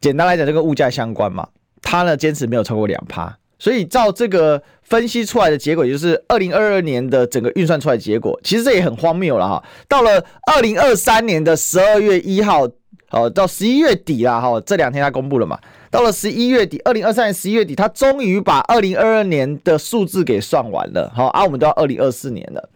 [0.00, 1.48] 简单来讲，这个物价相关嘛，
[1.82, 3.36] 它呢坚持没有超过两趴。
[3.60, 9.62] 所以照这个分析出来的结果，就是二零二二年的整个运算出来的结果，其实这也很荒谬了哈。
[9.86, 12.68] 到了二零二三年的十二月一号。
[13.12, 15.58] 好，到十一月底啦，哈，这两天他公布了嘛。
[15.90, 21.12] 到了十一月底，二零二三年十一月底，他终于把二零二二年的数字给算完了。
[21.12, 22.68] 好，啊，我们都要二零二四年了，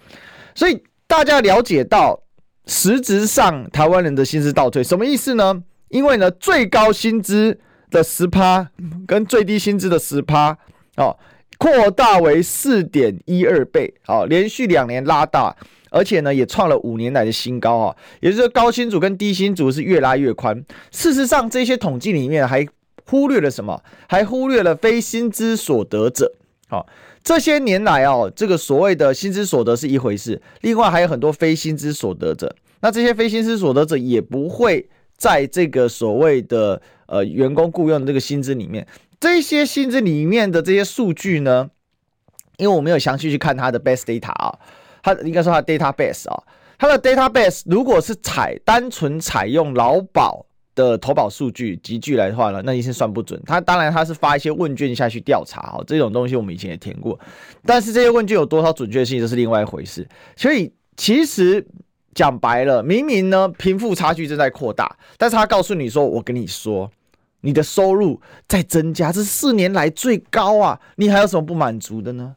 [0.53, 2.20] 所以大家了解到，
[2.66, 5.62] 实质上台湾人的薪资倒退，什么意思呢？
[5.90, 7.57] 因为呢，最高薪资
[7.88, 8.68] 的十趴
[9.07, 10.59] 跟最低薪资的十趴，
[10.96, 11.16] 哦，
[11.59, 15.57] 扩大为四点一二倍，好，连续两年拉大。
[15.90, 17.96] 而且呢，也创了五年来的新高啊！
[18.20, 20.61] 也就是说，高薪族跟低薪族是越拉越宽。
[20.90, 22.66] 事实上，这些统计里面还
[23.04, 23.80] 忽略了什么？
[24.09, 26.35] 还忽略了非薪资所得者。
[26.66, 26.85] 好，
[27.22, 32.52] 这些年来哦，这个所谓的薪资所得是一回事，另外还有很多非薪资所得者。
[32.80, 34.85] 那这些非薪资所得者也不会
[35.16, 38.85] 在这个所谓的呃员工雇佣的这个薪资里面。
[39.20, 41.70] 这些薪资里面的这些数据呢，
[42.59, 44.59] 因为我没有详细去看它的 best data 啊。
[45.03, 46.42] 它应该说它的 database 啊，
[46.79, 53.38] 它的 database 如果是采单纯采用劳保的投保数据集聚来的话呢，那一定算不准。
[53.44, 57.20] 它当然它是发一些问卷下去调查哦，这种东西我们以前也填过，
[57.66, 60.09] 但是这些问卷有多少准确性，这是另外一回事。
[60.37, 61.64] 所以其实
[62.14, 66.90] 讲白了，明明呢贫富差距正在扩大，但是他告诉你说，我跟你说，
[67.44, 72.35] 你的收入在增加，这四年来最高啊，你还有什么不满足的呢？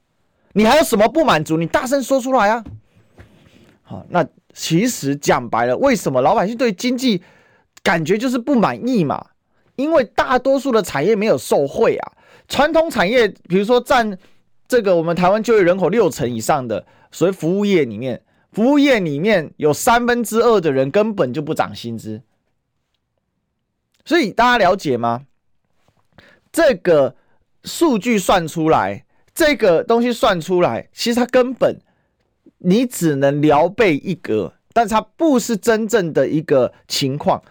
[0.51, 1.55] 你还有什么不满足？
[1.55, 2.61] 你大声说出来啊！
[3.83, 7.23] 好，那其实讲白了，为什么老百姓对经济
[7.81, 9.25] 感觉就是不满意嘛？
[9.77, 12.11] 因为大多数的产业没有受惠啊。
[12.49, 14.17] 传统产业，比如说占
[14.67, 22.21] 这个我们台湾就业人口六成以上的所谓服务业里面，服务业里面有三分之二的人根本就不涨薪资。
[24.07, 25.23] 所以大家了解吗？
[26.49, 27.13] 这个
[27.65, 29.03] 数据算出来，
[29.35, 31.77] 这个东西算出来，其实它根本
[32.59, 37.43] 你只能聊备一格，但是它不是真正的一个情况。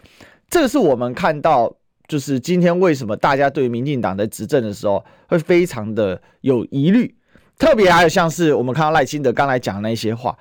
[0.49, 1.77] 这个是我们看到，
[2.09, 7.15] 就是今天为什么大家对民进党的执政的时候会非常的有疑虑，
[7.59, 10.35] 特别还有像是我们看到赖清德刚才讲的那些话。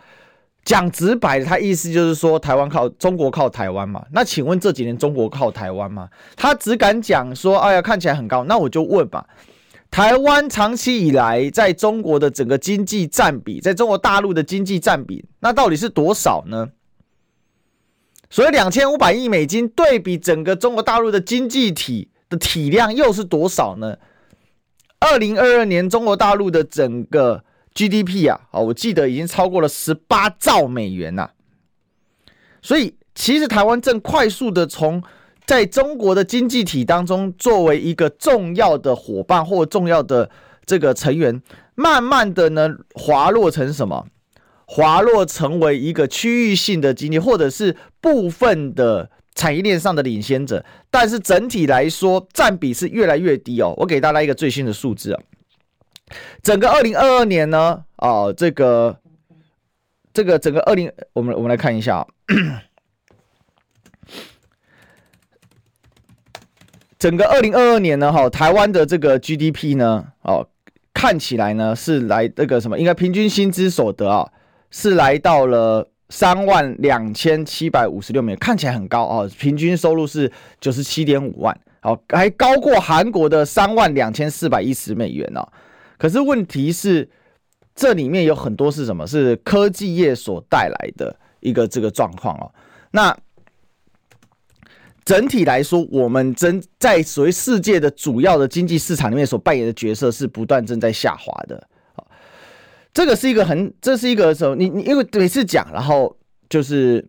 [0.66, 4.04] 讲直白，他意思就是说，台湾靠中国靠台湾嘛。
[4.12, 6.10] 那请问这几年中国靠台湾吗？
[6.36, 8.44] 他只敢讲说，哎呀，看起来很高。
[8.46, 9.28] 那我就问吧，
[9.92, 16.68] 台湾长期以来在中国的整个经济占比，在中国大陆的经济占比，那到底是多少呢？
[18.32, 23.96] 所以两千五百亿美金对比整个中国大陆的经济体的体量又是多少呢？
[25.00, 27.45] 二零二二年中国大陆的整个。
[27.76, 31.30] GDP 啊，我记得已经超过了十八兆美元呐，
[32.62, 35.04] 所以其实台湾正快速的从
[35.46, 40.32] 在中国的经济体当中作为一个重要的伙伴或重要的
[40.66, 41.42] 这个成员，
[41.76, 44.08] 慢慢的呢滑落成什么？
[44.66, 53.76] 滑落成为一个区域性的经济，或者是部分的产业链上的领先者，但是整体来说占比是越来越低哦。
[53.78, 55.22] 我给大家一个最新的数字啊。
[56.44, 59.00] 整个二零二二年呢，啊，这个
[60.14, 62.06] 这个整个二零，我们我们来看一下，
[67.00, 70.48] 整个二零二二年呢，哈，台湾的这个 GDP 呢，哦，
[70.94, 74.32] 看起来呢是来这个什么，应该平均薪资所得啊，
[74.70, 85.44] 是来到了三万两千七百五十六美元，看起来很高啊，平均收入是九十七点五万，哦，还高过韩国的三万两千四百一十美元呢。
[85.98, 87.10] 可是问题是，
[87.76, 89.06] 这里面有很多是什么？
[89.06, 92.52] 是科技业所带来的一个这个状况哦。
[92.92, 93.16] 那
[95.04, 101.68] 整体来说，我们真在所谓世界的主要的经济市场里面所扮演的角色是不断正在下滑的。
[102.94, 104.56] 这个是一个很，这是一个什么？
[104.56, 106.16] 你你因为每次讲，然后
[106.50, 107.06] 就是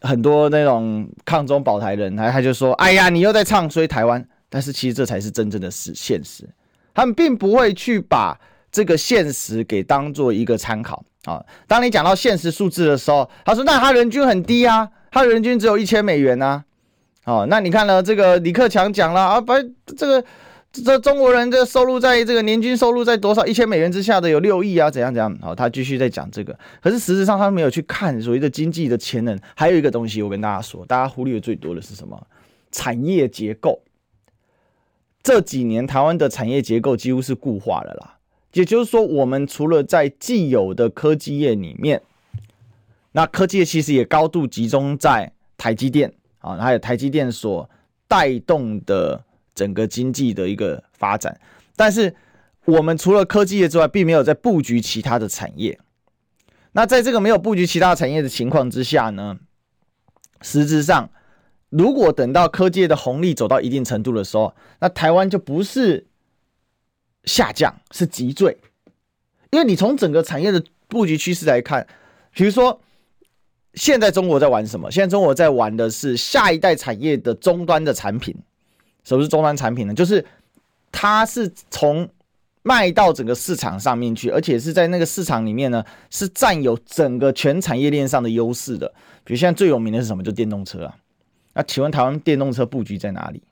[0.00, 6.48] 很多那种抗中保台人，他他就说：“哎呀，你又在唱衰台湾。”但是其实这才是真正的是现实。
[6.94, 8.38] 他们并不会去把
[8.70, 11.44] 这个现实给当做一个参考啊。
[11.66, 16.64] 当你讲到现实数字的时候，他说：“那他人均很低啊，他人均只有一千美元呐。”
[17.24, 18.02] 哦，那你看呢？
[18.02, 19.54] 这个李克强讲了啊，把
[19.96, 20.24] 这个
[20.72, 25.38] 这中国人的收入在这个年均收入在多少一千美元之下的有六亿啊，怎样怎样？
[25.40, 26.58] 好，他继续在讲这个。
[26.82, 29.38] 可是实质上他没有去看所谓的经济的潜能。
[29.54, 32.20] 还有一个东西，我跟大家说，大家忽略最多的是什么？
[32.72, 33.80] 产业结构。
[35.22, 38.18] 这几年台湾的产业结构几乎是固化了啦，
[38.54, 42.02] 也就是说，我们除了在既有的科技业里面，
[43.12, 47.70] 那科技业其实也高度集中在台积电啊，还有台积电所
[48.08, 49.22] 带动的
[49.54, 51.40] 整个经济的一个发展。
[51.76, 52.12] 但是
[52.64, 55.78] 我们除了科技业之外，并没有在布局其他的产业。
[56.72, 59.38] 那在这个没有布局其他产业的情况之下呢，
[60.40, 61.08] 实质上。
[61.72, 66.06] 如果等到科技的红利走到一定程度的时候，那台湾就不是
[67.24, 68.54] 下降，是急坠。
[69.50, 71.86] 因为你从整个产业的布局趋势来看，
[72.34, 72.78] 比如说
[73.72, 74.90] 现在中国在玩什么？
[74.90, 78.36] 现在中国在玩的是下一代产业的终端的产品。
[79.02, 79.94] 什么是终端产品呢？
[79.94, 80.22] 就是
[80.90, 82.06] 它是从
[82.62, 88.86] 卖到整个市场上面去，而且是在那个市场里面呢，是占有整个全产业链上的优势的。
[89.24, 90.22] 比如现在最有名的是什么？
[90.22, 90.96] 就电动车啊。
[91.54, 93.42] 那请问台湾电动车布局在哪里？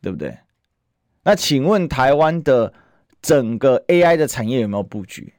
[0.00, 0.36] 对不对？
[1.22, 2.72] 那请问台湾的
[3.22, 5.32] 整个 AI 的产业有没有布局？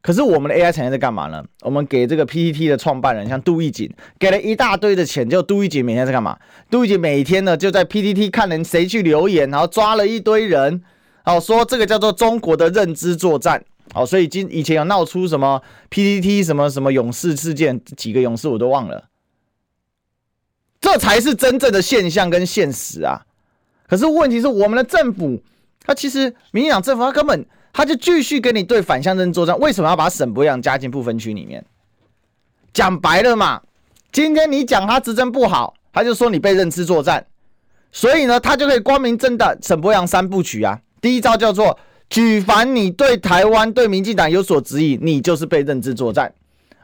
[0.00, 1.44] 可是我们的 AI 产业在干嘛呢？
[1.62, 6.38] 我们给这个 PTT 的创办人像杜奕瑾给了一大堆的钱，就杜奕瑾每天在干嘛？
[6.70, 10.82] 杜奕瑾每天呢就在 PTT 看人谁去留言，然后抓了一堆人，
[11.24, 13.64] 哦，说这个叫做中国的认知作战，
[13.94, 19.08] 哦，所以今以前有闹出什么 PTT 什么什么勇士事件，几个勇士我都忘了。
[20.82, 23.24] 这才是真正的现象跟现实啊！
[23.88, 25.40] 可是问题是，我们的政府，
[25.86, 29.56] 他其实民进党政府，他根本他就继续跟你对反向认知作战。
[29.60, 31.64] 为什么要把沈博阳加进不分区里面？
[32.74, 33.62] 讲白了嘛，
[34.10, 37.24] 今天你讲他执政不好，他就说你被认知作战，
[37.92, 40.80] 所以呢，他就可以光明正大沈博阳三部曲啊。
[41.00, 41.78] 第一招叫做
[42.10, 46.34] 举凡你对台湾、对民进党有所质疑，你就是被认知作战。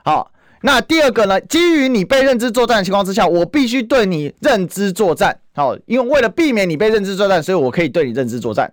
[0.05, 0.31] 好。
[0.61, 1.41] 那第二个呢？
[1.43, 5.41] 基于你被认知作战的情况之下，我必须对你认知作战。
[5.55, 8.73] 好，因为为了避免你被认知作战，所以我可以对你认知作战。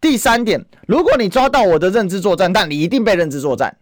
[0.00, 3.76] 第三点，如果你抓到我的认知作战，但你一定被认知作战。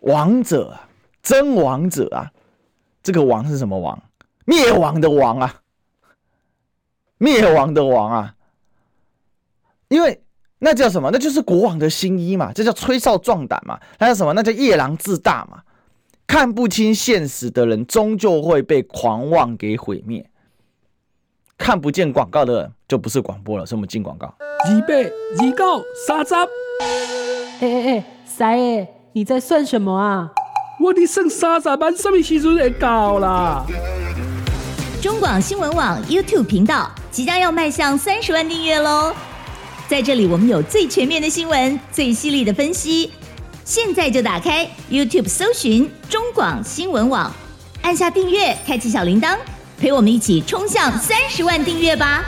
[0.00, 0.88] 王者啊，
[1.22, 2.32] 真王者啊！
[3.02, 4.02] 这个王是什么王？
[4.44, 5.60] 灭亡的王啊，
[7.18, 8.34] 灭亡的亡啊，
[9.88, 10.20] 因为
[10.64, 11.10] 那叫什么？
[11.12, 14.32] 那就是国王的新衣嘛，这叫吹哨壮胆嘛，那叫什么？
[14.32, 15.58] 那叫夜郎自大嘛。
[16.24, 20.24] 看不清现实的人，终究会被狂妄给毁灭。
[21.58, 24.32] 看不见广告的人，就不是广播了，是我们进广告。
[24.70, 26.32] 预备，预告，三十。
[26.34, 26.46] 哎
[27.60, 30.30] 哎哎，三爷，你在算什么啊？
[30.80, 33.66] 我的剩三十万，什么时阵会到啦？
[35.02, 39.12] 中广新闻网 YouTube 频道即将要迈向三十万订阅喽！
[39.92, 43.10] 在这里，我们有最全面的新闻，最犀利的分析。
[43.62, 47.30] 现在就打开 YouTube 搜寻中广新闻网，
[47.82, 49.36] 按下订阅，开启小铃铛。
[49.78, 52.24] 陪我们一起冲向三十万订阅吧！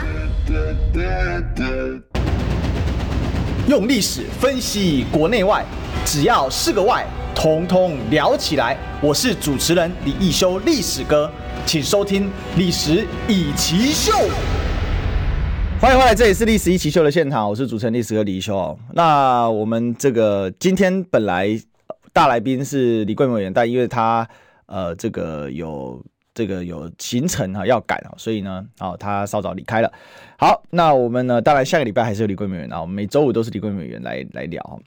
[3.67, 5.65] 用历史分析国内外，
[6.05, 7.03] 只要是个“外”，
[7.33, 8.77] 统统聊起来。
[9.01, 11.31] 我是主持人李易修，历史哥，
[11.65, 12.25] 请收听
[12.57, 14.11] 《历史易起秀》。
[15.85, 18.75] 欢迎回来，这里是《历史一奇秀》的现场，我是主持人历史哥李易修。
[18.93, 21.47] 那我们这个今天本来
[22.11, 24.27] 大来宾是李贵美委员，但因为他
[24.65, 26.03] 呃这个有。
[26.33, 29.89] 这个有行程哈要赶啊，所以呢，哦，他稍早离开了。
[30.37, 34.81] 好，那我们呢，当然下个礼拜还是有李贵美委员啊，我们每周五都是李贵美委员来来聊。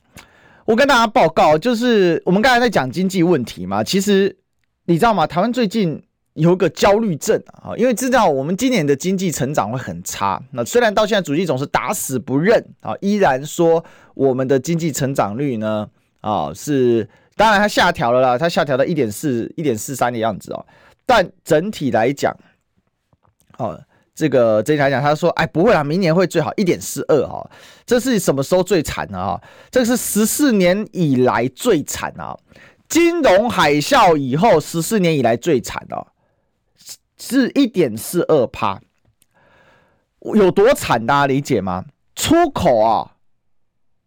[0.67, 4.37] 我跟大家报告，就是我们刚才在讲经济问题嘛，其实
[4.85, 5.27] 你知道吗？
[5.27, 6.03] 台湾最近
[6.39, 10.41] 有个焦虑症啊，因为知道我们今年的经济成长会很差。
[10.53, 13.85] 那虽然到现在主席总是打死不认啊，依然说
[14.15, 15.89] 我们的经济成长率呢
[16.21, 20.65] 啊是，当然它下调了啦，它下调到一点四、一点四三的样子哦。
[21.05, 22.37] 但整体来讲，
[23.57, 23.81] 哦，
[24.15, 27.51] 这个整体来讲，他说，哎，不会啦，明年会最好一点四二哈，
[27.87, 29.19] 这是什么时候最惨呢？
[29.19, 29.41] 啊？
[29.71, 32.37] 这是十四年以来最惨啊！
[32.89, 36.07] 金融海啸以后，十四年以来最惨哦，
[37.21, 38.81] 是一点四二趴，
[40.35, 41.05] 有多惨？
[41.05, 41.85] 大家理解吗？
[42.15, 43.15] 出口啊，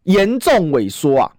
[0.04, 1.32] 严重萎缩啊，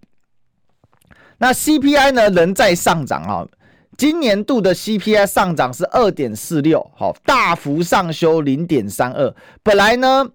[1.37, 3.47] 那 CPI 呢，仍在上涨啊。
[3.95, 9.35] 今年度的 CPI 上涨是二点四六，好，大幅上修零点三二。
[9.61, 10.27] 本来呢，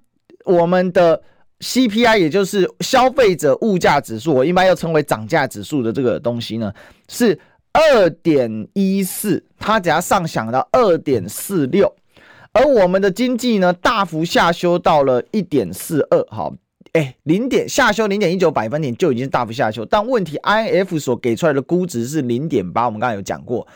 [0.44, 1.20] 我们的
[1.58, 6.72] CPI 也就是消费者物价指数，我一般又称为涨价指数的这个东西呢，
[7.08, 7.36] 是
[7.72, 11.94] 二点一四，它只要上涨到二点四六，
[12.52, 16.54] 而我们的经济呢，大幅下修到了一点四二，好。
[16.94, 23.68] 哎，零点下修零点一九百分点就已经大幅下修，但问题，I F 所给出来的估值是零点八，我们刚才有讲过。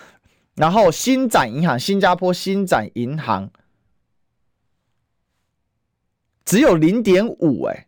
[0.55, 3.51] 然后新展银行，新加坡新展银行
[6.47, 7.87] 只有零点五，哎，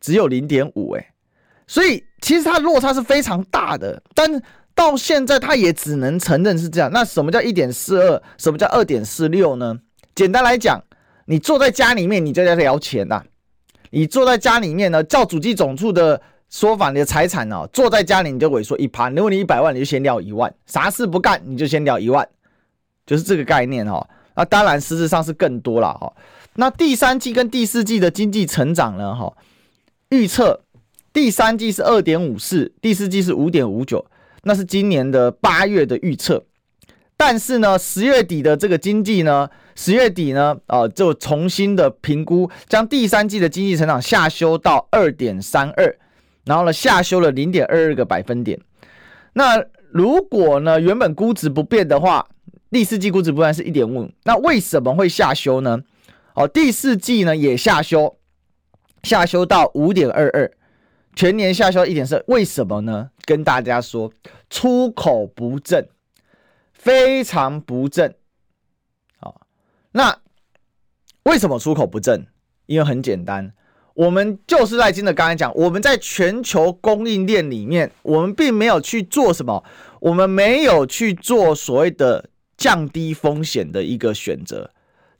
[0.00, 1.14] 只有零点五，哎，
[1.66, 4.02] 所以其实它落差是非常大的。
[4.14, 4.42] 但
[4.74, 6.90] 到现在，它也只能承认是这样。
[6.92, 8.22] 那什么叫一点四二？
[8.38, 9.78] 什么叫二点四六呢？
[10.14, 10.82] 简单来讲，
[11.24, 13.22] 你坐在家里面，你就在聊钱呐、
[13.90, 19.08] 你坐在家里面呢，照主机总处的说法，你的财产、哦，坐在家里你就萎缩一趴。
[19.10, 22.28] 如果你一百万，你就先聊一万，啥事不干你就先聊一万，
[23.06, 24.08] 就是这个概念哈、哦。
[24.34, 26.12] 那当然，实质上是更多了哈、哦。
[26.54, 29.14] 那第三季跟第四季的经济成长呢？
[29.14, 29.32] 哈，
[30.10, 30.60] 预测
[31.16, 34.04] 第三季是二点五四，第四季是五点五九，
[34.42, 36.44] 那是今年的八月的预测。
[37.16, 39.48] 但是呢，十月底的这个经济呢？
[39.74, 45.96] 十月底呢，啊、呃，就重新的评估，将第三季的经济成长下修到二点三二，
[46.44, 48.60] 然后呢，下修了零点二二个百分点。
[49.32, 52.28] 那如果呢，原本估值不变的话，
[52.70, 55.80] 第四季估值不变是一点五，那为什么会下修呢？
[56.34, 58.18] 哦，第四季呢也下修，
[59.02, 60.52] 下修到五点二二，
[61.16, 63.10] 全年下修一点四，为什么呢？
[63.24, 64.12] 跟大家说，
[64.50, 65.88] 出口不振，
[66.74, 68.14] 非常不振。
[69.92, 70.20] 那
[71.22, 72.26] 为什么出口不振？
[72.66, 73.54] 因为很简单，
[73.94, 79.64] 我们就是赖金的刚才讲，我们在全球供应链里面，我们并没有去做什么，
[80.00, 84.70] 我们没有去做所谓的降低风险的一个选择。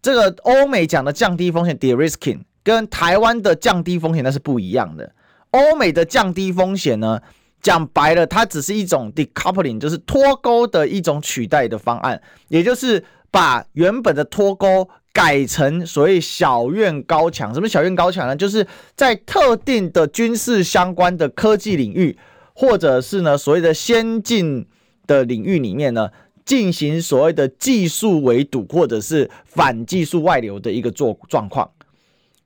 [0.03, 5.15] 这个欧美讲的降低风险 （de-risking） 跟台湾的降低风险那是不一样的。
[5.51, 7.21] 欧美的降低风险呢，
[7.63, 13.05] 讲白了，它只是一种 decoupling，就是脱钩的一种取代的方案，也就是。
[13.29, 17.53] 把原本的脱钩改成所谓小院高墙。
[17.53, 18.35] 什么小院高墙呢？
[18.35, 22.17] 就是在特定的军事相关的科技领域，
[22.55, 24.67] 或者是呢所谓的先进
[25.07, 26.11] 的领域里面呢，
[26.47, 31.71] 进行所谓的技术围堵，或者是反技术外流的一个做状况。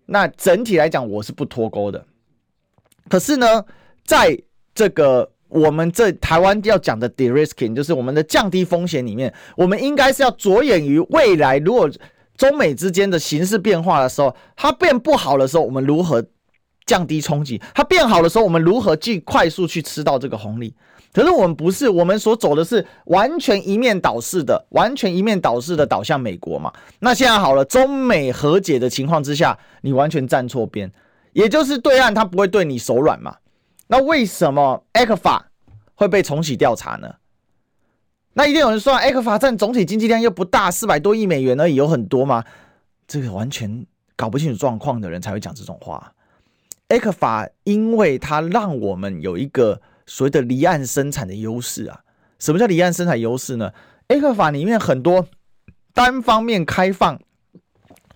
[0.07, 2.05] 那整体来讲，我是不脱钩的。
[3.11, 3.62] 可是呢，
[4.06, 4.40] 在
[4.74, 11.90] 这个我们这台湾要讲的 de-risking，就是我们的降低风险里面，我们应该是要着眼于未来，如果
[12.38, 16.24] 中美之间的形势变化的时候，它变不好的时候，我们如何
[16.86, 17.61] 降低冲击？
[17.74, 20.74] 它变好的时候，我们如何去快速去吃到这个红利？
[21.12, 26.72] 可是我们不是，我们所走的是完全一面倒式的，完全一面倒式的倒向美国嘛。
[27.00, 30.90] 那现在好了，中美和解的情况之下，你完全站错边，
[31.33, 33.37] 也就是对岸他不会对你手软嘛。
[33.89, 35.43] 那为什么 ECFA
[35.95, 37.14] 会被重启调查呢？
[38.33, 42.45] 那一定有人说，ECFA 占总体经济量又不大，四百多亿美元而已，有很多吗？
[43.07, 46.12] 这个完全搞不清楚状况的人才会讲这种话。
[46.89, 49.81] ECFA 因为它让我们有一个。
[50.07, 52.01] 所谓的离岸生产的优势啊，
[52.41, 53.70] 什么叫离岸生产优势呢
[54.09, 55.24] ？ECFA 里面很多
[55.95, 57.16] 单方面开放，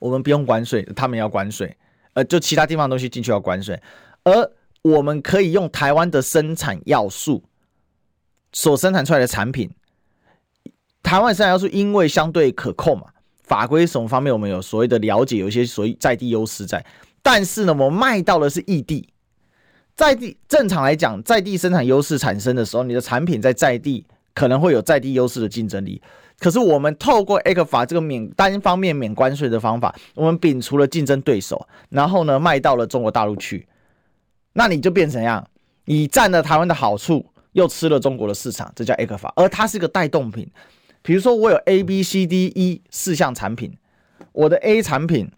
[0.00, 1.76] 我们不用关税，他们要关税，
[2.14, 3.80] 呃，就其他地方的东西进去要关税，
[4.24, 4.50] 而
[4.82, 7.42] 我们可以用台湾的生产要素
[8.52, 9.70] 所生产出来的产品，
[11.02, 13.06] 台湾生产要素因为相对可控嘛，
[13.42, 16.84] 法规什么方面我们有所谓的了解，有一些所谓在地优势在，
[17.22, 19.08] 但是呢，我们卖到的是异地。
[19.96, 24.04] 在地正常来讲，在地生产优势产生的时候，你的产品在在地
[24.34, 26.02] 可能会有在地优势的竞争力。
[26.44, 33.66] 可是我们透过 ECFA 这个免单方面免关税的方法，我们摒除了竞争对手，然后呢卖到了中国大陆去，
[34.52, 35.48] 那你就变成样，
[35.86, 40.46] 你占了台湾的好处，又吃了中国的市场，这叫 ECFA，而它是个带动品。
[41.00, 43.74] 比如说我有 A B C D E 四项产品，
[44.32, 45.32] 我的 A 产品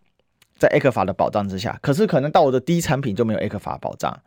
[0.59, 4.21] 在 ECFA 的保障之下，可是可能到我的 D 产品就没有 ECFA 保障。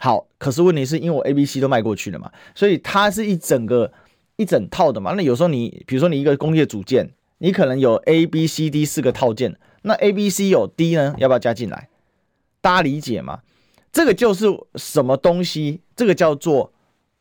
[0.00, 3.92] 好，可是问题是因为我 A、B、C 都卖过去了嘛，所以它是一整个
[4.36, 5.12] 一整套的嘛。
[5.12, 11.88] 那有时候你，比如说你一个工业组件，你可能有 A、B、C、D 四个套件，那 A、B、C 有 D 呢，要不要加进来？
[12.60, 13.40] 大家理解吗？
[13.92, 15.80] 这个就是什么东西？
[15.94, 16.72] 这个叫做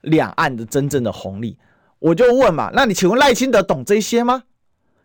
[0.01, 1.57] 两岸的真正的红利。
[1.99, 4.43] 我就问嘛，那你请问赖清德懂这些吗？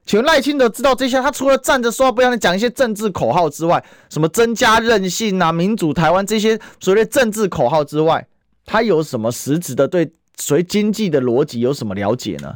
[0.05, 1.21] 请问赖清德知道这些？
[1.21, 8.27] 他除了站着说话不腰疼讲一些政治口号之外，什么增加韧性啊、民主台湾这些所谓政治口号之外，
[8.65, 12.55] 他有什么实质的对所谓经济的逻辑有什么了解呢？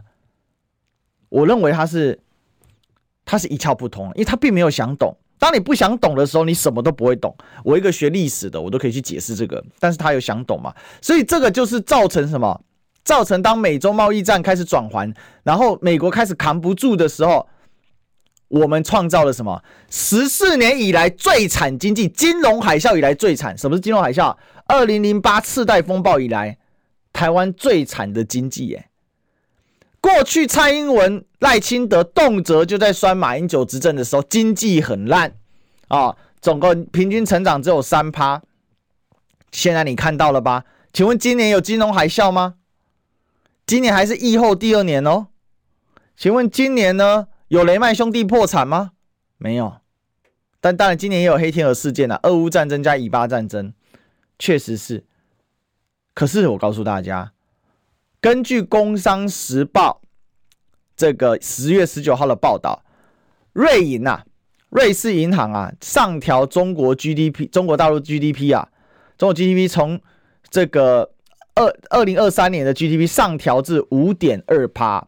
[1.29, 2.19] 我认为他是
[3.25, 5.17] 他是一窍不通，因为他并没有想懂。
[5.39, 7.37] 当你不想懂的时候，你什么都不会懂。
[7.65, 10.73] 我一个学历史的，我都可以去解释这个，但是他有想懂嘛？
[11.03, 12.61] 所以这个就是造成什么？
[13.05, 15.13] 造成当美洲贸易战开始转环，
[15.43, 17.47] 然后美国开始扛不住的时候，
[18.49, 19.63] 我们创造了什么？
[19.91, 23.59] 十四年以来最惨经济，金融海啸以来最惨。
[23.59, 24.35] 什么是金融海啸？
[24.67, 26.57] 二零零八次贷风暴以来，
[27.15, 28.91] 台湾最惨的经济耶。
[30.03, 35.35] 过去蔡英文、赖清德动辄就在酸马英九执政的时候，经济很烂
[35.89, 38.43] 啊，总共平均成长只有三趴。
[39.51, 40.65] 现在你看到了吧？
[40.93, 42.57] 请问今年有金融海啸吗？
[43.67, 45.29] 今年还是疫后第二年哦，
[46.17, 48.91] 请问今年呢，有雷曼兄弟破产吗？
[49.39, 49.77] 没有，
[50.61, 53.73] 但当然今年也有黑天鹅事件啊，俄乌战争加以巴战争，
[54.39, 55.05] 确实是。
[56.15, 57.33] 可是我告诉大家，
[58.21, 60.01] 根据《工商时报》
[60.97, 62.83] 这个十月十九号的报道，
[63.53, 64.25] 瑞银啊，
[64.71, 68.69] 瑞士银行啊，上调中国 GDP，中国大陆 GDP 啊，
[69.19, 70.01] 中国 GDP 从
[70.49, 71.11] 这个。
[71.57, 75.07] 二二零二三年的 GDP 上调至五点二趴，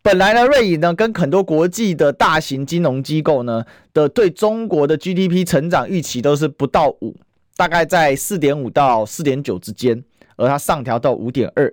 [0.00, 7.16] 本来呢，瑞银呢跟很多国际的大型金融机构呢的对中国的 GDP 成长预期都是不到五，
[7.56, 10.04] 大概在四点五到四点九之间，
[10.36, 11.72] 而它上调到五点二。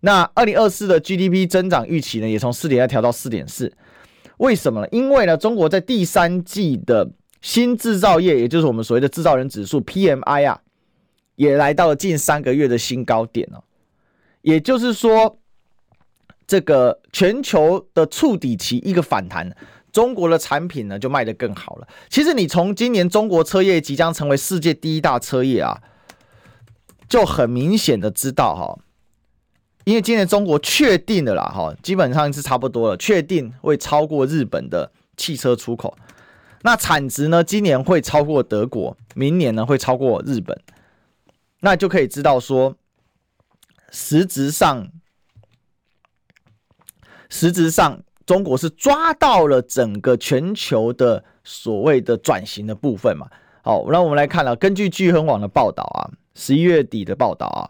[0.00, 3.72] 那二零二四的 GDP 增长预期呢也从四点二调到四点四，
[4.38, 4.88] 为什么呢？
[4.92, 10.60] 因为呢，中国在第三季的新制造业，也就是我们所谓的制造人指数 PMI 啊。
[11.34, 13.62] 也来到了近三个月的新高点哦，
[14.40, 15.38] 也就是说，
[16.46, 19.54] 这个全球的触底期一个反弹，
[19.92, 21.86] 中国的产品呢就卖得更好了。
[22.08, 25.78] 其实你从今年中国车业即将成为世界第一大车业啊，
[27.08, 28.78] 就很明显的知道哈，
[29.84, 35.96] 因为今年中国确定的啦哈，基本上是差不多了，确定会超过日本的汽车出口，
[36.62, 40.58] 那产值呢今年会超过德国，明年呢会超过日本。
[41.60, 42.76] 那就可以知道说，
[43.90, 44.88] 实质上，
[47.30, 53.26] 实质上，中国是抓到了整个全球的所谓的转型的部分嘛。
[53.62, 57.66] 好，那我们来看了，根据聚亨网的报道啊，十一月底的报道啊，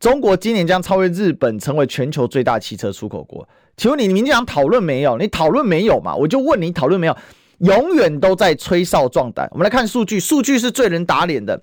[0.00, 3.48] 中国今年将超越日本，成为全球最大汽车出口国。
[3.76, 5.16] 请问你，民进党讨论没有？
[5.16, 6.14] 你讨论没有嘛？
[6.14, 7.16] 我就问你，讨论没有？
[7.58, 9.48] 永远都在吹哨壮胆。
[9.52, 11.62] 我们来看数据，数据是最能打脸的。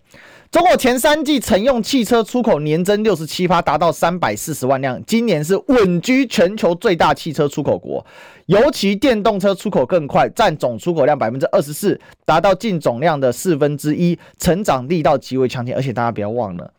[0.50, 8.04] 中国前三季乘用汽车出口年增六十七%，达到三百四十万辆，今年是稳居全球最大汽车出口国，
[8.50, 15.76] 尤其电动车出口更快，占总出口量百分之二十四，达到净总量的四分之一，成长力道极为强劲。
[15.76, 16.74] 而且大家不要忘了，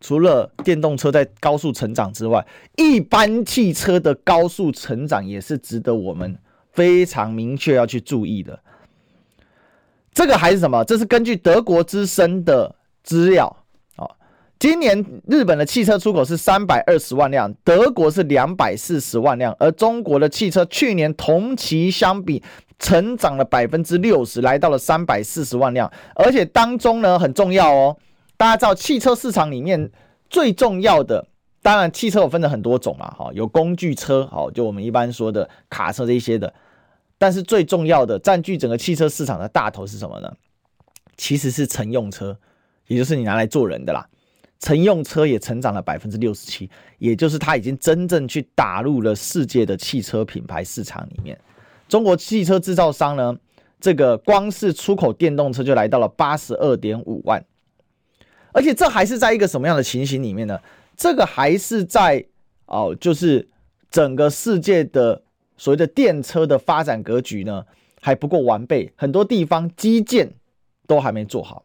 [0.00, 2.46] 除了电动车在高速成长之外，
[2.78, 6.38] 一般汽车的高速成长也是值得我们
[6.72, 8.58] 非常明确要去注意的。
[10.14, 10.82] 这个还是什么？
[10.84, 12.74] 这是根据德国之声的。
[13.02, 13.59] 资料，
[14.60, 22.42] 今年日本的汽车出口是三百二十万辆，德国是两百四十万辆，而中国的汽车去年同期相比
[22.78, 27.96] 成长了百分之六十，来到了三百四十万辆，而且当中呢很重要哦，
[28.36, 29.90] 大家知道汽车市场里面
[30.28, 31.26] 最重要的，
[31.62, 36.52] 当然汽车有分了很多种嘛，哈，有工具车，好，就我们一般说的卡车这些的，
[37.16, 40.30] 但是最重要的占据整个汽车市场的大头是什么呢？
[41.16, 42.36] 其实是乘用车。
[42.88, 44.04] 也就是你拿来做人的啦，
[44.60, 51.38] 乘用车也成长了百分之六十七，也就是它已经真正去打入了世界的汽车品牌市场里面。
[51.88, 53.36] 中国汽车制造商呢，
[53.80, 57.44] 这个光是出口电动车就来到了八十二点五万，
[58.52, 60.60] 而且这还是在一个什么样的情形里面呢？
[60.96, 62.24] 这个还是在
[62.66, 63.48] 哦，就是
[63.90, 65.22] 整个世界的
[65.56, 67.64] 所谓的电车的发展格局呢
[68.02, 70.30] 还不够完备，很多地方基建
[70.86, 71.64] 都还没做好。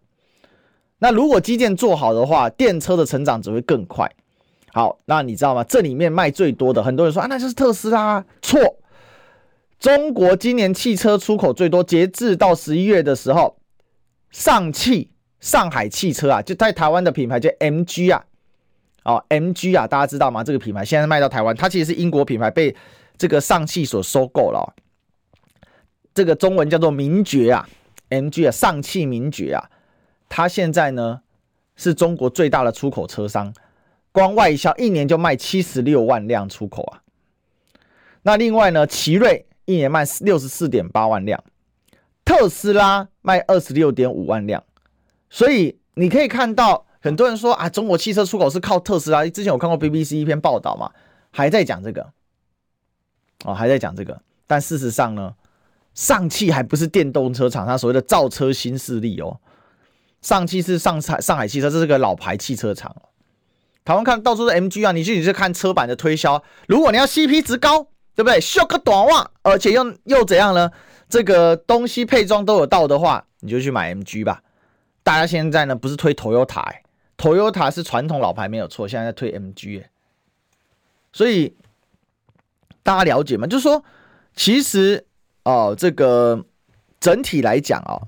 [1.06, 4.12] 那如果基建做好的话，电车的成长只会更快。
[4.74, 5.64] 好，那你知道吗？
[5.64, 8.26] 这里面卖最多的，很多人说啊，那就是特斯拉。
[8.42, 8.60] 错，
[9.80, 13.56] 中国今年汽车出口最多，截至到十一月的时候，
[14.32, 18.26] 上汽上海汽车啊，就在台湾的品牌叫 MG 啊，
[19.04, 20.44] 哦，MG 啊，大家知道吗？
[20.44, 22.76] 这个品牌现在卖到台湾，它其实是英国品牌，被
[23.16, 24.74] 这个上汽所收购了。
[26.16, 27.70] 这个中文叫做名爵啊
[28.10, 29.70] ，MG 啊，上汽名爵啊。
[30.28, 31.22] 它现在呢
[31.76, 33.54] 是中国最大的出口车商，
[34.12, 37.02] 光外销一年就卖七十六万辆出口啊。
[38.24, 41.44] 那另外呢，奇瑞一年卖六十四点八万辆，
[42.24, 44.64] 特斯拉卖二十六点五万辆。
[45.30, 49.24] 所以你可以看到，很多人说啊，中国汽车出口是靠特斯拉。
[49.28, 50.92] 之前我看过 BBC 一篇报道嘛，
[51.30, 52.12] 还在讲这个，
[53.44, 54.20] 哦，还在讲这个。
[54.48, 55.36] 但事实上呢，
[55.94, 59.40] 上汽还不是电动车厂商所谓的造车新势力哦。
[60.26, 62.96] 上汽是上海上海汽车，这是个老牌汽车厂。
[63.84, 66.44] 台湾看到处是 MG 啊，你去你去看车版的推销。
[66.68, 67.84] 如果你要 CP 值高，
[68.16, 68.42] 对不对？
[68.42, 70.72] 秀个短袜，而且又又怎样呢？
[71.08, 74.42] 这个东西配装都有到的话，你就去买 MG 吧。
[75.04, 76.82] 大家现在呢不是推 Toyota，欸
[77.16, 79.92] ，Toyota 是传统老牌没有错，现在在推 MG，欸。
[81.14, 81.56] 所以
[82.82, 83.46] 大家了解吗？
[83.46, 83.84] 就是说，
[84.36, 85.06] 其实
[85.44, 86.44] 哦，这个
[87.00, 88.08] 整体来讲啊，哦。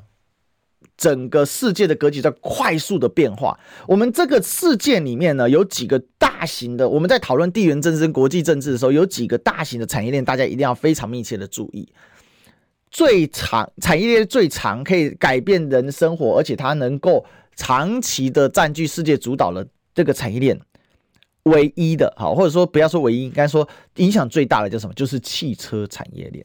[0.97, 3.57] 整个世界的格局在快速的变化。
[3.87, 6.89] 我们这个世界里面呢，有几个大型的。
[6.89, 11.87] 我们在讨论地缘政治跟国际政治的时候，有几个大型的产业链，大家一定要非常密切的注意。
[12.89, 17.23] 最长产业链最长，可以改变人生活，而且它能够
[17.55, 20.59] 长期的占据世界主导的这个产业链，
[21.43, 23.67] 唯一的好，或者说不要说唯一，应该说
[23.97, 24.93] 影响最大的叫什么？
[24.93, 26.43] 就是汽车产业链。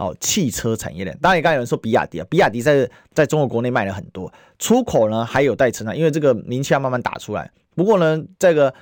[0.00, 7.50] 哦，汽车产业链，当然也刚才有人说比亚迪啊，比亚迪在在中国国内卖了很多，出口呢还有待成长，因为这个名气要慢慢打出来。
[7.74, 8.74] 不过呢，这个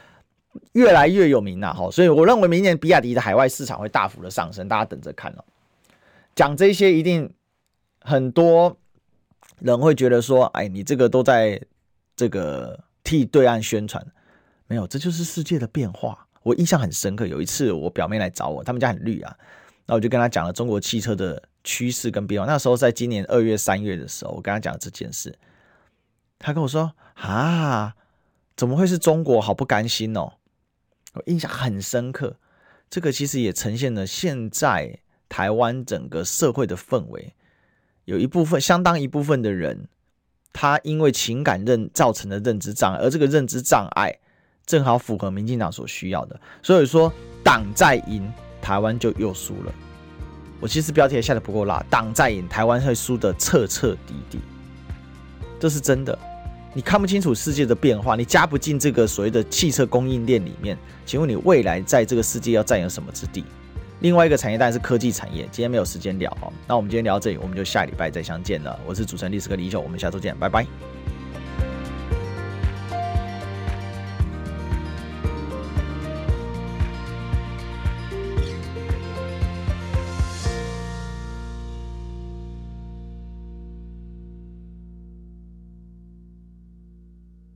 [0.75, 5.45] 越来越有名了，哈，所以我认为明年比亚迪的海外市场会大幅的上升，大家等着看哦。
[6.37, 7.29] 讲这些一定
[8.01, 8.77] 很多
[9.59, 11.61] 人会觉得说，哎，你这个都在
[12.15, 14.07] 这个替对岸宣传，
[14.69, 16.29] 没有，这就是世界的变化。
[16.45, 19.37] 我印象很深刻，有一次我表妹来找我，他们家很绿啊。
[19.89, 22.47] 那我就跟他讲了中国汽车的趋势跟变化。
[22.47, 25.35] 那时候在今年二月、三月的时候，我跟他讲这件事。
[26.39, 27.97] 他跟我说：“啊，
[28.55, 29.41] 怎么会是中国？
[29.41, 30.35] 好不甘心哦！”
[31.15, 32.37] 我印象很深刻。
[32.91, 37.35] 这个其实也呈现了现在台湾整个社会的氛围。
[38.05, 39.89] 有一部分相当一部分的人，
[40.53, 44.19] 他因为情感认造成的认知障碍，而这个认知障碍
[44.67, 46.39] 正好符合民进党所需要的。
[46.63, 47.11] 所以说，
[47.43, 48.31] 党在赢。
[48.69, 49.73] 台湾就又输了。
[50.61, 54.41] 我其实标题也下得不够辣，党在赢，台湾会输的彻彻底底，
[55.59, 56.19] 这是真的。
[56.75, 63.43] 你看不清楚世界的变化，你加不进这个所谓的汽车供应链里面，请问你未来在这个世界要占有什么之地？
[64.01, 65.49] 另外一个产业当然是科技产业。
[65.51, 68.79] 今天没有时间聊哦，那我们今天聊到这里，我们就下礼拜再相见了。
[68.87, 70.98] 我是主持人历史哥李修，我们下周见，拜拜。